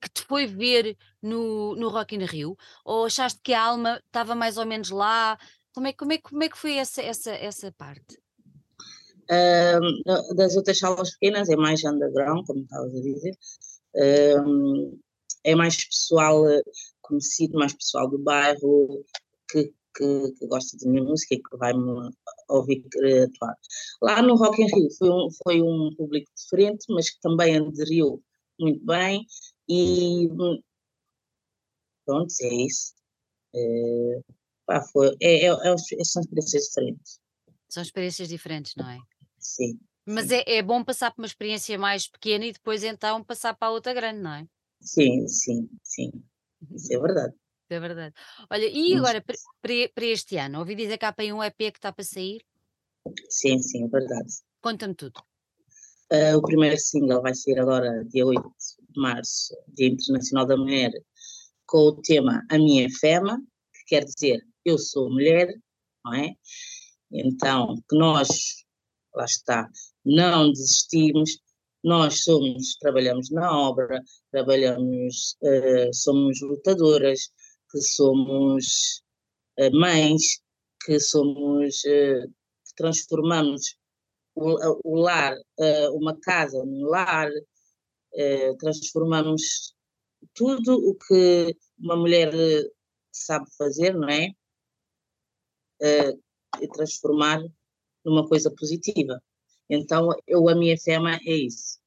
que 0.00 0.08
te 0.10 0.22
foi 0.22 0.46
ver 0.46 0.96
no, 1.22 1.76
no 1.76 1.88
Rock 1.88 2.14
in 2.14 2.24
Rio? 2.24 2.56
Ou 2.84 3.06
achaste 3.06 3.40
que 3.42 3.52
a 3.52 3.62
alma 3.62 4.02
estava 4.06 4.34
mais 4.34 4.56
ou 4.58 4.66
menos 4.66 4.90
lá? 4.90 5.38
Como 5.72 5.86
é, 5.86 5.92
como 5.92 6.12
é, 6.12 6.18
como 6.18 6.42
é 6.42 6.48
que 6.48 6.58
foi 6.58 6.74
essa, 6.74 7.02
essa, 7.02 7.32
essa 7.32 7.72
parte? 7.72 8.18
Das 10.36 10.56
outras 10.56 10.78
salas 10.78 11.10
pequenas 11.12 11.48
é 11.48 11.56
mais 11.56 11.84
underground, 11.84 12.46
como 12.46 12.60
estavas 12.60 12.94
a 12.94 13.00
dizer. 13.00 13.36
É 15.44 15.54
mais 15.54 15.84
pessoal 15.84 16.48
eh, 16.48 16.62
conhecido, 17.00 17.58
mais 17.58 17.72
pessoal 17.72 18.08
do 18.10 18.18
bairro 18.18 19.04
que, 19.48 19.72
que, 19.96 20.32
que 20.32 20.46
gosta 20.46 20.76
de 20.76 20.88
minha 20.88 21.04
música 21.04 21.34
e 21.34 21.38
que 21.42 21.56
vai-me 21.56 22.10
ouvir 22.48 22.84
atuar. 23.24 23.56
Lá 24.02 24.22
no 24.22 24.36
Rock 24.36 24.62
in 24.62 24.66
Rio 24.66 24.90
foi 24.98 25.10
um, 25.10 25.28
foi 25.42 25.62
um 25.62 25.94
público 25.96 26.30
diferente, 26.36 26.86
mas 26.90 27.10
que 27.10 27.20
também 27.20 27.56
aderiu 27.56 28.22
muito 28.58 28.84
bem 28.84 29.26
e 29.68 30.28
pronto, 32.04 32.32
é 32.42 32.54
isso. 32.54 32.94
É, 33.54 34.20
pá, 34.64 34.80
foi, 34.82 35.16
é, 35.20 35.46
é, 35.46 35.48
é, 35.48 36.04
são 36.04 36.22
experiências 36.22 36.64
diferentes. 36.64 37.20
São 37.68 37.82
experiências 37.82 38.28
diferentes, 38.28 38.74
não 38.76 38.88
é? 38.88 38.98
Sim. 39.38 39.78
Mas 40.06 40.30
é, 40.30 40.44
é 40.46 40.62
bom 40.62 40.84
passar 40.84 41.10
por 41.10 41.20
uma 41.20 41.26
experiência 41.26 41.76
mais 41.76 42.06
pequena 42.06 42.46
e 42.46 42.52
depois 42.52 42.84
então 42.84 43.24
passar 43.24 43.54
para 43.54 43.68
a 43.68 43.72
outra 43.72 43.92
grande, 43.92 44.20
não 44.20 44.32
é? 44.32 44.46
Sim, 44.80 45.26
sim, 45.26 45.68
sim. 45.82 46.12
Isso 46.70 46.94
é 46.94 46.98
verdade. 46.98 47.34
É 47.68 47.80
verdade. 47.80 48.14
Olha, 48.50 48.66
e 48.66 48.94
Mas, 48.94 48.98
agora 48.98 49.24
para, 49.60 50.04
este 50.04 50.36
ano? 50.36 50.60
Ouvi 50.60 50.74
dizer 50.74 50.98
que 50.98 51.04
há 51.04 51.12
para 51.12 51.34
um 51.34 51.42
EP 51.42 51.56
que 51.56 51.78
está 51.78 51.92
para 51.92 52.04
sair? 52.04 52.44
sim, 53.28 53.60
sim, 53.60 53.84
é 53.84 53.88
verdade. 53.88 54.32
Conta-me 54.60 54.94
tudo. 54.94 55.20
Ah, 56.10 56.36
o 56.36 56.42
primeiro 56.42 56.78
single 56.78 57.20
vai 57.22 57.34
ser 57.34 57.58
agora, 57.58 58.04
dia 58.04 58.24
8 58.24 58.40
de 58.90 59.00
março, 59.00 59.56
Dia 59.68 59.88
Internacional 59.88 60.46
da 60.46 60.56
Mulher, 60.56 60.92
com 61.66 61.78
o 61.78 62.00
tema 62.00 62.44
A 62.48 62.58
Minha 62.58 62.88
Fema, 62.88 63.42
que 63.74 63.84
quer 63.96 64.04
dizer 64.04 64.40
Eu 64.64 64.78
Sou 64.78 65.10
Mulher, 65.10 65.52
não 66.04 66.14
é? 66.14 66.34
Então, 67.10 67.76
que 67.88 67.96
nós, 67.96 68.28
lá 69.14 69.24
está, 69.24 69.68
não 70.04 70.52
desistimos, 70.52 71.40
nós 71.82 72.22
somos, 72.22 72.76
trabalhamos 72.76 73.30
na 73.30 73.50
obra, 73.56 74.00
trabalhamos, 74.30 75.36
ah, 75.44 75.92
somos 75.92 76.40
lutadoras, 76.40 77.30
que 77.76 77.82
somos 77.82 79.02
ah, 79.58 79.70
mães, 79.70 80.40
que 80.84 80.98
somos, 80.98 81.82
que 81.82 82.74
transformamos 82.74 83.76
o, 84.34 84.80
o 84.84 84.96
lar, 84.96 85.36
uma 85.92 86.18
casa 86.20 86.64
num 86.64 86.84
lar, 86.86 87.30
transformamos 88.58 89.74
tudo 90.34 90.74
o 90.74 90.94
que 90.94 91.56
uma 91.78 91.96
mulher 91.96 92.32
sabe 93.10 93.46
fazer, 93.56 93.94
não 93.94 94.08
é? 94.08 94.28
E 96.60 96.68
transformar 96.68 97.42
numa 98.04 98.28
coisa 98.28 98.50
positiva. 98.54 99.20
Então, 99.68 100.10
eu, 100.26 100.48
a 100.48 100.54
minha 100.54 100.76
fema 100.78 101.16
é 101.26 101.34
isso. 101.34 101.78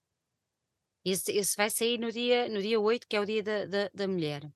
Esse 1.05 1.55
vai 1.55 1.69
sair 1.69 1.97
no 1.97 2.11
dia, 2.11 2.49
no 2.49 2.61
dia 2.61 2.79
8, 2.79 3.07
que 3.07 3.15
é 3.15 3.21
o 3.21 3.25
dia 3.25 3.43
da, 3.43 3.65
da, 3.65 3.89
da 3.93 4.07
mulher. 4.07 4.51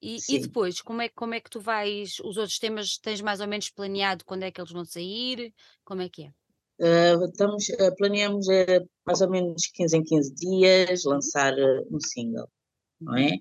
E, 0.00 0.18
e 0.28 0.38
depois, 0.38 0.80
como 0.80 1.02
é, 1.02 1.08
como 1.08 1.34
é 1.34 1.40
que 1.40 1.50
tu 1.50 1.60
vais, 1.60 2.20
os 2.24 2.36
outros 2.36 2.58
temas 2.58 2.98
tens 2.98 3.20
mais 3.20 3.40
ou 3.40 3.48
menos 3.48 3.68
planeado 3.68 4.24
quando 4.24 4.44
é 4.44 4.50
que 4.50 4.60
eles 4.60 4.70
vão 4.70 4.84
sair? 4.84 5.52
Como 5.84 6.02
é 6.02 6.08
que 6.08 6.24
é? 6.24 6.32
Uh, 6.80 7.24
estamos, 7.24 7.68
uh, 7.70 7.96
planeamos 7.96 8.46
uh, 8.46 8.88
mais 9.04 9.20
ou 9.20 9.28
menos 9.28 9.66
15 9.66 9.96
em 9.96 10.04
15 10.04 10.34
dias 10.36 11.04
lançar 11.04 11.52
um 11.90 11.98
single, 11.98 12.48
não 13.00 13.16
é? 13.16 13.38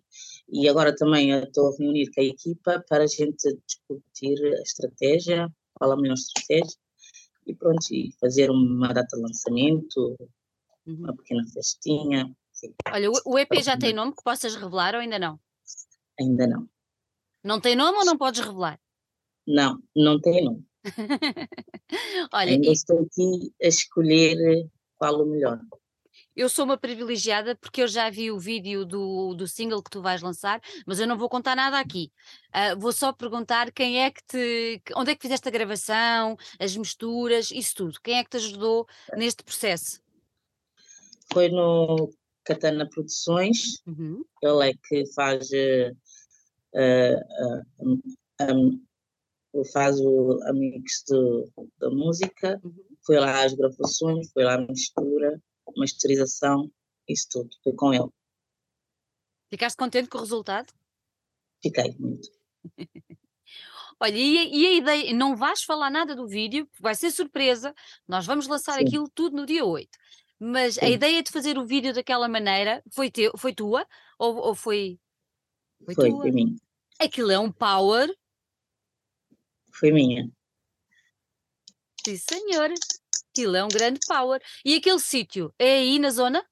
E 0.49 0.67
agora 0.67 0.95
também 0.95 1.29
estou 1.29 1.67
a 1.67 1.75
reunir 1.77 2.09
com 2.11 2.21
a 2.21 2.23
equipa 2.23 2.83
para 2.89 3.03
a 3.03 3.07
gente 3.07 3.55
discutir 3.67 4.43
a 4.43 4.61
estratégia, 4.63 5.47
qual 5.75 5.91
a 5.91 5.95
melhor 5.95 6.15
estratégia, 6.15 6.79
e 7.45 7.53
pronto, 7.53 7.85
e 7.91 8.11
fazer 8.19 8.49
uma 8.49 8.91
data 8.91 9.15
de 9.15 9.21
lançamento, 9.21 10.17
uhum. 10.87 10.95
uma 10.95 11.15
pequena 11.15 11.43
festinha. 11.53 12.35
Olha, 12.91 13.11
o, 13.11 13.33
o 13.33 13.37
EP 13.37 13.61
já 13.61 13.77
tem 13.77 13.93
nome 13.93 14.15
que 14.15 14.23
possas 14.23 14.55
revelar 14.55 14.95
ou 14.95 15.01
ainda 15.01 15.19
não? 15.19 15.39
Ainda 16.19 16.47
não. 16.47 16.67
Não 17.43 17.59
tem 17.59 17.75
nome 17.75 17.97
ou 17.97 18.05
não 18.05 18.17
podes 18.17 18.41
revelar? 18.41 18.79
Não, 19.47 19.81
não 19.95 20.19
tem 20.19 20.43
nome. 20.43 20.65
Olha, 22.33 22.51
Ainda 22.51 22.67
e... 22.67 22.71
estou 22.71 22.99
aqui 22.99 23.53
a 23.61 23.67
escolher 23.67 24.67
qual 24.97 25.21
o 25.21 25.25
melhor. 25.25 25.59
Eu 26.35 26.49
sou 26.49 26.65
uma 26.65 26.77
privilegiada 26.77 27.55
porque 27.55 27.81
eu 27.81 27.87
já 27.87 28.09
vi 28.11 28.29
o 28.31 28.37
vídeo 28.37 28.85
do, 28.85 29.33
do 29.33 29.47
single 29.47 29.81
que 29.81 29.89
tu 29.89 30.03
vais 30.03 30.21
lançar, 30.21 30.61
mas 30.85 30.99
eu 30.99 31.07
não 31.07 31.17
vou 31.17 31.27
contar 31.27 31.55
nada 31.55 31.79
aqui. 31.79 32.11
Uh, 32.49 32.79
vou 32.79 32.91
só 32.91 33.11
perguntar 33.11 33.71
quem 33.71 34.03
é 34.03 34.11
que 34.11 34.21
te. 34.27 34.81
onde 34.95 35.11
é 35.11 35.15
que 35.15 35.21
fizeste 35.23 35.47
a 35.47 35.51
gravação, 35.51 36.37
as 36.59 36.77
misturas, 36.77 37.49
isso 37.49 37.75
tudo. 37.75 37.99
Quem 38.03 38.19
é 38.19 38.23
que 38.23 38.29
te 38.29 38.37
ajudou 38.37 38.87
neste 39.15 39.43
processo? 39.43 39.99
Foi 41.33 41.49
no 41.49 42.13
Katana 42.43 42.87
Produções, 42.87 43.81
uhum. 43.87 44.23
ele 44.41 44.69
é 44.69 44.73
que 44.87 45.11
faz 45.13 45.49
uh, 45.49 45.97
uh, 46.73 47.21
faz 49.73 49.99
o, 49.99 50.39
a 50.43 50.53
mix 50.53 51.03
de, 51.07 51.51
da 51.79 51.89
música, 51.89 52.59
uhum. 52.63 52.75
foi 53.05 53.19
lá 53.19 53.43
as 53.43 53.53
gravações, 53.53 54.31
foi 54.31 54.43
lá 54.43 54.55
a 54.55 54.61
mistura, 54.61 55.41
masterização, 55.75 56.71
isso 57.07 57.27
tudo, 57.29 57.49
foi 57.63 57.73
com 57.73 57.93
ele. 57.93 58.09
Ficaste 59.49 59.77
contente 59.77 60.09
com 60.09 60.17
o 60.17 60.21
resultado? 60.21 60.73
Fiquei 61.61 61.95
muito. 61.97 62.29
Olha, 63.99 64.15
e 64.15 64.37
a, 64.37 64.43
e 64.43 64.67
a, 64.67 64.73
ideia, 64.73 65.13
não 65.13 65.35
vais 65.35 65.63
falar 65.63 65.89
nada 65.89 66.15
do 66.15 66.27
vídeo, 66.27 66.69
vai 66.79 66.93
ser 66.93 67.09
surpresa, 67.09 67.73
nós 68.07 68.25
vamos 68.25 68.47
lançar 68.47 68.77
Sim. 68.77 68.85
aquilo 68.85 69.09
tudo 69.09 69.35
no 69.35 69.45
dia 69.45 69.65
8. 69.65 69.89
Mas 70.39 70.75
Sim. 70.75 70.85
a 70.85 70.89
ideia 70.89 71.23
de 71.23 71.31
fazer 71.31 71.57
o 71.57 71.65
vídeo 71.65 71.93
daquela 71.93 72.27
maneira 72.27 72.83
foi, 72.93 73.09
teu, 73.09 73.31
foi 73.37 73.53
tua? 73.53 73.87
Ou, 74.19 74.35
ou 74.35 74.55
foi. 74.55 74.99
Foi, 75.85 75.95
foi 75.95 76.09
tua? 76.09 76.31
mim. 76.31 76.55
Aquilo 76.99 77.31
é 77.31 77.39
um 77.39 77.51
power 77.51 78.09
foi 79.77 79.91
minha. 79.91 80.27
Sim, 82.03 82.17
senhor. 82.17 82.71
Aquilo 83.31 83.55
é 83.55 83.63
um 83.63 83.67
grande 83.67 83.99
power. 84.07 84.41
E 84.65 84.75
aquele 84.75 84.99
sítio 84.99 85.53
é 85.59 85.77
aí 85.77 85.99
na 85.99 86.09
zona? 86.09 86.43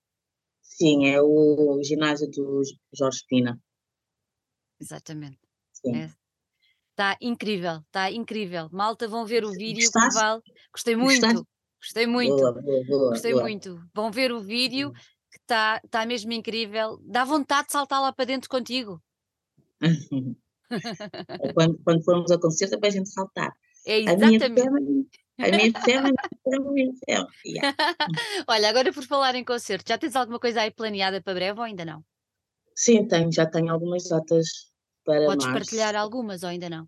Sim, 0.61 1.07
é 1.07 1.19
o 1.21 1.81
ginásio 1.83 2.29
do 2.29 2.61
Jorge 2.93 3.23
Pina. 3.27 3.59
Exatamente. 4.79 5.39
Sim. 5.73 5.95
É. 5.95 6.13
Está 6.91 7.17
incrível, 7.19 7.77
está 7.77 8.11
incrível. 8.11 8.69
Malta, 8.71 9.07
vão 9.07 9.25
ver 9.25 9.43
o 9.43 9.51
vídeo 9.51 9.89
que 9.91 10.13
vale. 10.13 10.41
Gostei 10.71 10.95
muito. 10.95 11.21
Gostaste? 11.21 11.47
Gostei 11.81 12.07
muito. 12.07 12.35
Boa, 12.35 12.61
boa, 12.61 12.85
boa, 12.85 13.09
Gostei 13.09 13.33
muito. 13.33 13.81
Vão 13.93 14.11
ver 14.11 14.31
o 14.31 14.39
vídeo 14.39 14.93
que 15.31 15.39
está 15.39 15.81
tá 15.89 16.05
mesmo 16.05 16.31
incrível. 16.31 16.99
Dá 17.01 17.25
vontade 17.25 17.67
de 17.67 17.73
saltar 17.73 18.01
lá 18.01 18.13
para 18.13 18.25
dentro 18.25 18.49
contigo. 18.49 19.01
Quando, 21.53 21.77
quando 21.83 22.03
formos 22.03 22.31
ao 22.31 22.39
concerto 22.39 22.75
é 22.75 22.77
para 22.77 22.89
a 22.89 22.91
gente 22.91 23.09
saltar. 23.09 23.53
É 23.85 23.99
exatamente. 23.99 24.43
A 24.45 24.49
minha 24.49 25.05
a 25.37 25.51
minha 25.51 25.73
yeah. 27.07 27.27
Olha, 28.47 28.69
agora 28.69 28.93
por 28.93 29.03
falar 29.03 29.35
em 29.35 29.43
concerto, 29.43 29.89
já 29.89 29.97
tens 29.97 30.15
alguma 30.15 30.39
coisa 30.39 30.61
aí 30.61 30.71
planeada 30.71 31.21
para 31.21 31.33
breve 31.33 31.59
ou 31.59 31.65
ainda 31.65 31.83
não? 31.83 32.03
Sim, 32.75 33.07
tenho, 33.07 33.31
já 33.31 33.45
tenho 33.45 33.71
algumas 33.71 34.07
datas 34.07 34.71
para 35.03 35.25
Podes 35.25 35.45
março. 35.45 35.59
partilhar 35.59 35.95
algumas 35.95 36.43
ou 36.43 36.49
ainda 36.49 36.69
não? 36.69 36.83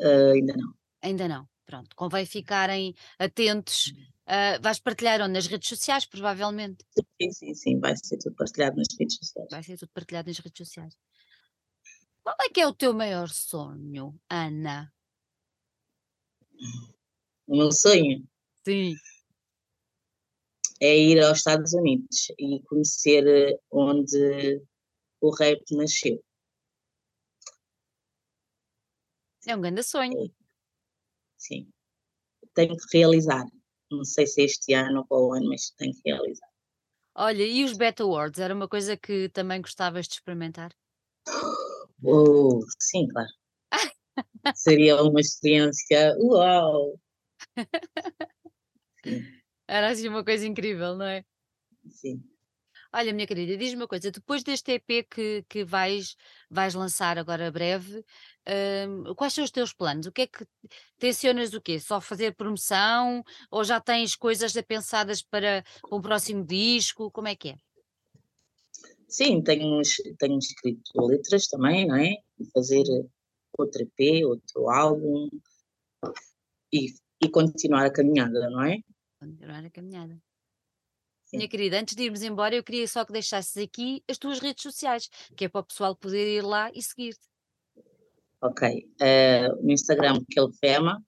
Uh, 0.00 0.32
ainda 0.34 0.56
não. 0.56 0.74
Ainda 1.02 1.28
não, 1.28 1.48
pronto. 1.66 1.94
Convém 1.96 2.24
ficarem 2.24 2.94
atentos. 3.18 3.92
Uh, 4.26 4.60
vais 4.62 4.78
partilhar 4.78 5.20
onde? 5.20 5.32
Nas 5.32 5.46
redes 5.46 5.68
sociais, 5.68 6.06
provavelmente? 6.06 6.84
Sim, 7.20 7.30
sim, 7.32 7.54
sim, 7.54 7.80
vai 7.80 7.94
ser 7.96 8.16
tudo 8.18 8.36
partilhado 8.36 8.76
nas 8.76 8.86
redes 8.98 9.16
sociais. 9.16 9.48
Vai 9.50 9.62
ser 9.62 9.76
tudo 9.76 9.90
partilhado 9.92 10.28
nas 10.28 10.38
redes 10.38 10.66
sociais. 10.66 10.94
Qual 12.22 12.36
é 12.40 12.48
que 12.48 12.60
é 12.60 12.66
o 12.66 12.74
teu 12.74 12.94
maior 12.94 13.28
sonho, 13.28 14.14
Ana? 14.30 14.92
O 17.48 17.56
meu 17.56 17.72
sonho? 17.72 18.24
Sim. 18.64 18.94
É 20.80 20.96
ir 20.96 21.20
aos 21.20 21.38
Estados 21.38 21.72
Unidos 21.72 22.28
e 22.38 22.60
conhecer 22.62 23.26
eh, 23.26 23.58
onde 23.70 24.62
o 25.20 25.30
rap 25.30 25.60
nasceu. 25.72 26.22
É 29.46 29.56
um 29.56 29.60
grande 29.60 29.82
sonho. 29.82 30.24
É. 30.24 30.30
Sim. 31.36 31.68
Tenho 32.54 32.76
que 32.76 32.98
realizar. 32.98 33.44
Não 33.90 34.04
sei 34.04 34.26
se 34.26 34.42
este 34.42 34.74
ano 34.74 35.04
ou 35.10 35.30
o 35.30 35.34
ano, 35.34 35.48
mas 35.48 35.70
tenho 35.76 35.92
que 35.92 36.10
realizar. 36.10 36.48
Olha, 37.16 37.44
e 37.44 37.64
os 37.64 37.76
Beta 37.76 38.04
Awards? 38.04 38.38
Era 38.40 38.54
uma 38.54 38.68
coisa 38.68 38.96
que 38.96 39.28
também 39.30 39.60
gostavas 39.60 40.06
de 40.06 40.14
experimentar? 40.14 40.72
Oh, 42.04 42.60
sim, 42.78 43.06
claro. 43.08 43.28
Seria 44.54 45.02
uma 45.02 45.20
experiência 45.20 46.14
uau! 46.18 46.98
Era 49.68 49.90
assim 49.90 50.08
uma 50.08 50.24
coisa 50.24 50.46
incrível, 50.46 50.96
não 50.96 51.06
é? 51.06 51.24
Sim. 51.88 52.22
Olha, 52.94 53.12
minha 53.12 53.26
querida, 53.26 53.56
diz-me 53.56 53.82
uma 53.82 53.88
coisa, 53.88 54.10
depois 54.10 54.42
deste 54.42 54.72
EP 54.72 55.04
que, 55.04 55.44
que 55.48 55.64
vais, 55.64 56.14
vais 56.50 56.74
lançar 56.74 57.18
agora 57.18 57.50
breve, 57.50 58.04
hum, 58.86 59.14
quais 59.14 59.32
são 59.32 59.42
os 59.42 59.50
teus 59.50 59.72
planos? 59.72 60.06
O 60.06 60.12
que 60.12 60.22
é 60.22 60.26
que 60.26 60.46
tencionas 60.98 61.54
o 61.54 61.60
quê? 61.60 61.80
Só 61.80 62.02
fazer 62.02 62.34
promoção? 62.34 63.24
Ou 63.50 63.64
já 63.64 63.80
tens 63.80 64.14
coisas 64.14 64.52
pensadas 64.66 65.22
para 65.22 65.64
um 65.90 66.02
próximo 66.02 66.44
disco? 66.44 67.10
Como 67.10 67.28
é 67.28 67.34
que 67.34 67.50
é? 67.50 67.56
Sim, 69.12 69.42
tenho, 69.42 69.82
tenho 70.18 70.38
escrito 70.38 71.06
letras 71.06 71.46
também, 71.46 71.86
não 71.86 71.96
é? 71.96 72.14
E 72.38 72.50
fazer 72.52 72.82
outro 73.58 73.82
EP, 73.82 74.24
outro 74.26 74.70
álbum 74.70 75.28
e, 76.72 76.86
e 77.22 77.28
continuar 77.30 77.84
a 77.84 77.92
caminhada, 77.92 78.48
não 78.48 78.62
é? 78.64 78.78
Continuar 79.20 79.62
a 79.64 79.70
caminhada. 79.70 80.14
Sim. 81.26 81.36
Minha 81.36 81.48
querida, 81.48 81.78
antes 81.78 81.94
de 81.94 82.04
irmos 82.04 82.22
embora, 82.22 82.54
eu 82.56 82.64
queria 82.64 82.88
só 82.88 83.04
que 83.04 83.12
deixasses 83.12 83.56
aqui 83.58 84.02
as 84.08 84.16
tuas 84.16 84.38
redes 84.40 84.62
sociais, 84.62 85.10
que 85.36 85.44
é 85.44 85.48
para 85.48 85.60
o 85.60 85.64
pessoal 85.64 85.94
poder 85.94 86.38
ir 86.38 86.42
lá 86.42 86.70
e 86.74 86.82
seguir-te. 86.82 87.20
Ok. 88.40 88.88
Eh, 89.00 89.48
no 89.60 89.70
Instagram, 89.70 90.24
Kelfema, 90.30 91.04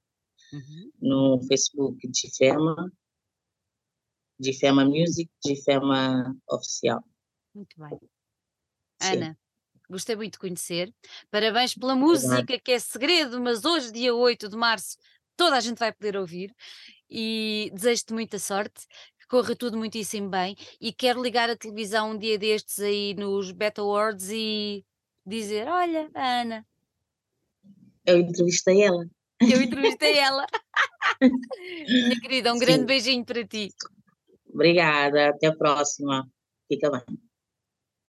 Uhum. 0.52 0.90
no 1.00 1.42
Facebook, 1.48 1.98
Gifema, 2.14 2.92
Gifema 4.40 4.84
Music, 4.84 5.28
Gifema 5.44 6.36
Oficial. 6.48 7.02
Muito 7.54 7.78
bem. 7.78 7.98
Sim, 9.00 9.16
Ana, 9.16 9.38
gostei 9.88 10.16
muito 10.16 10.32
de 10.34 10.38
conhecer. 10.38 10.92
Parabéns 11.30 11.74
pela 11.74 11.94
música, 11.94 12.58
que 12.58 12.72
é 12.72 12.78
segredo, 12.78 13.40
mas 13.40 13.64
hoje, 13.64 13.92
dia 13.92 14.14
8 14.14 14.48
de 14.48 14.56
março, 14.56 14.96
toda 15.36 15.56
a 15.56 15.60
gente 15.60 15.78
vai 15.78 15.92
poder 15.92 16.16
ouvir. 16.16 16.54
E 17.08 17.70
desejo-te 17.72 18.12
muita 18.12 18.38
sorte, 18.38 18.86
que 19.18 19.26
corra 19.28 19.54
tudo 19.54 19.76
muitíssimo 19.76 20.28
bem. 20.28 20.56
E 20.80 20.92
quero 20.92 21.22
ligar 21.22 21.48
a 21.48 21.56
televisão 21.56 22.10
um 22.10 22.18
dia 22.18 22.38
destes 22.38 22.80
aí 22.80 23.14
nos 23.14 23.52
Beta 23.52 23.82
Awards 23.82 24.30
e 24.30 24.84
dizer: 25.24 25.68
Olha, 25.68 26.10
Ana, 26.14 26.66
Eu 28.06 28.18
entrevistei 28.18 28.82
ela. 28.82 29.04
eu 29.40 29.62
entrevistei 29.62 30.18
ela. 30.18 30.46
Minha 31.88 32.20
querida, 32.20 32.52
um 32.52 32.58
grande 32.58 32.80
Sim, 32.80 32.86
beijinho 32.86 33.24
para 33.24 33.46
ti. 33.46 33.70
obrigada. 34.52 35.28
Até 35.28 35.46
a 35.46 35.56
próxima. 35.56 36.28
Fica 36.68 36.90
bem. 36.90 37.33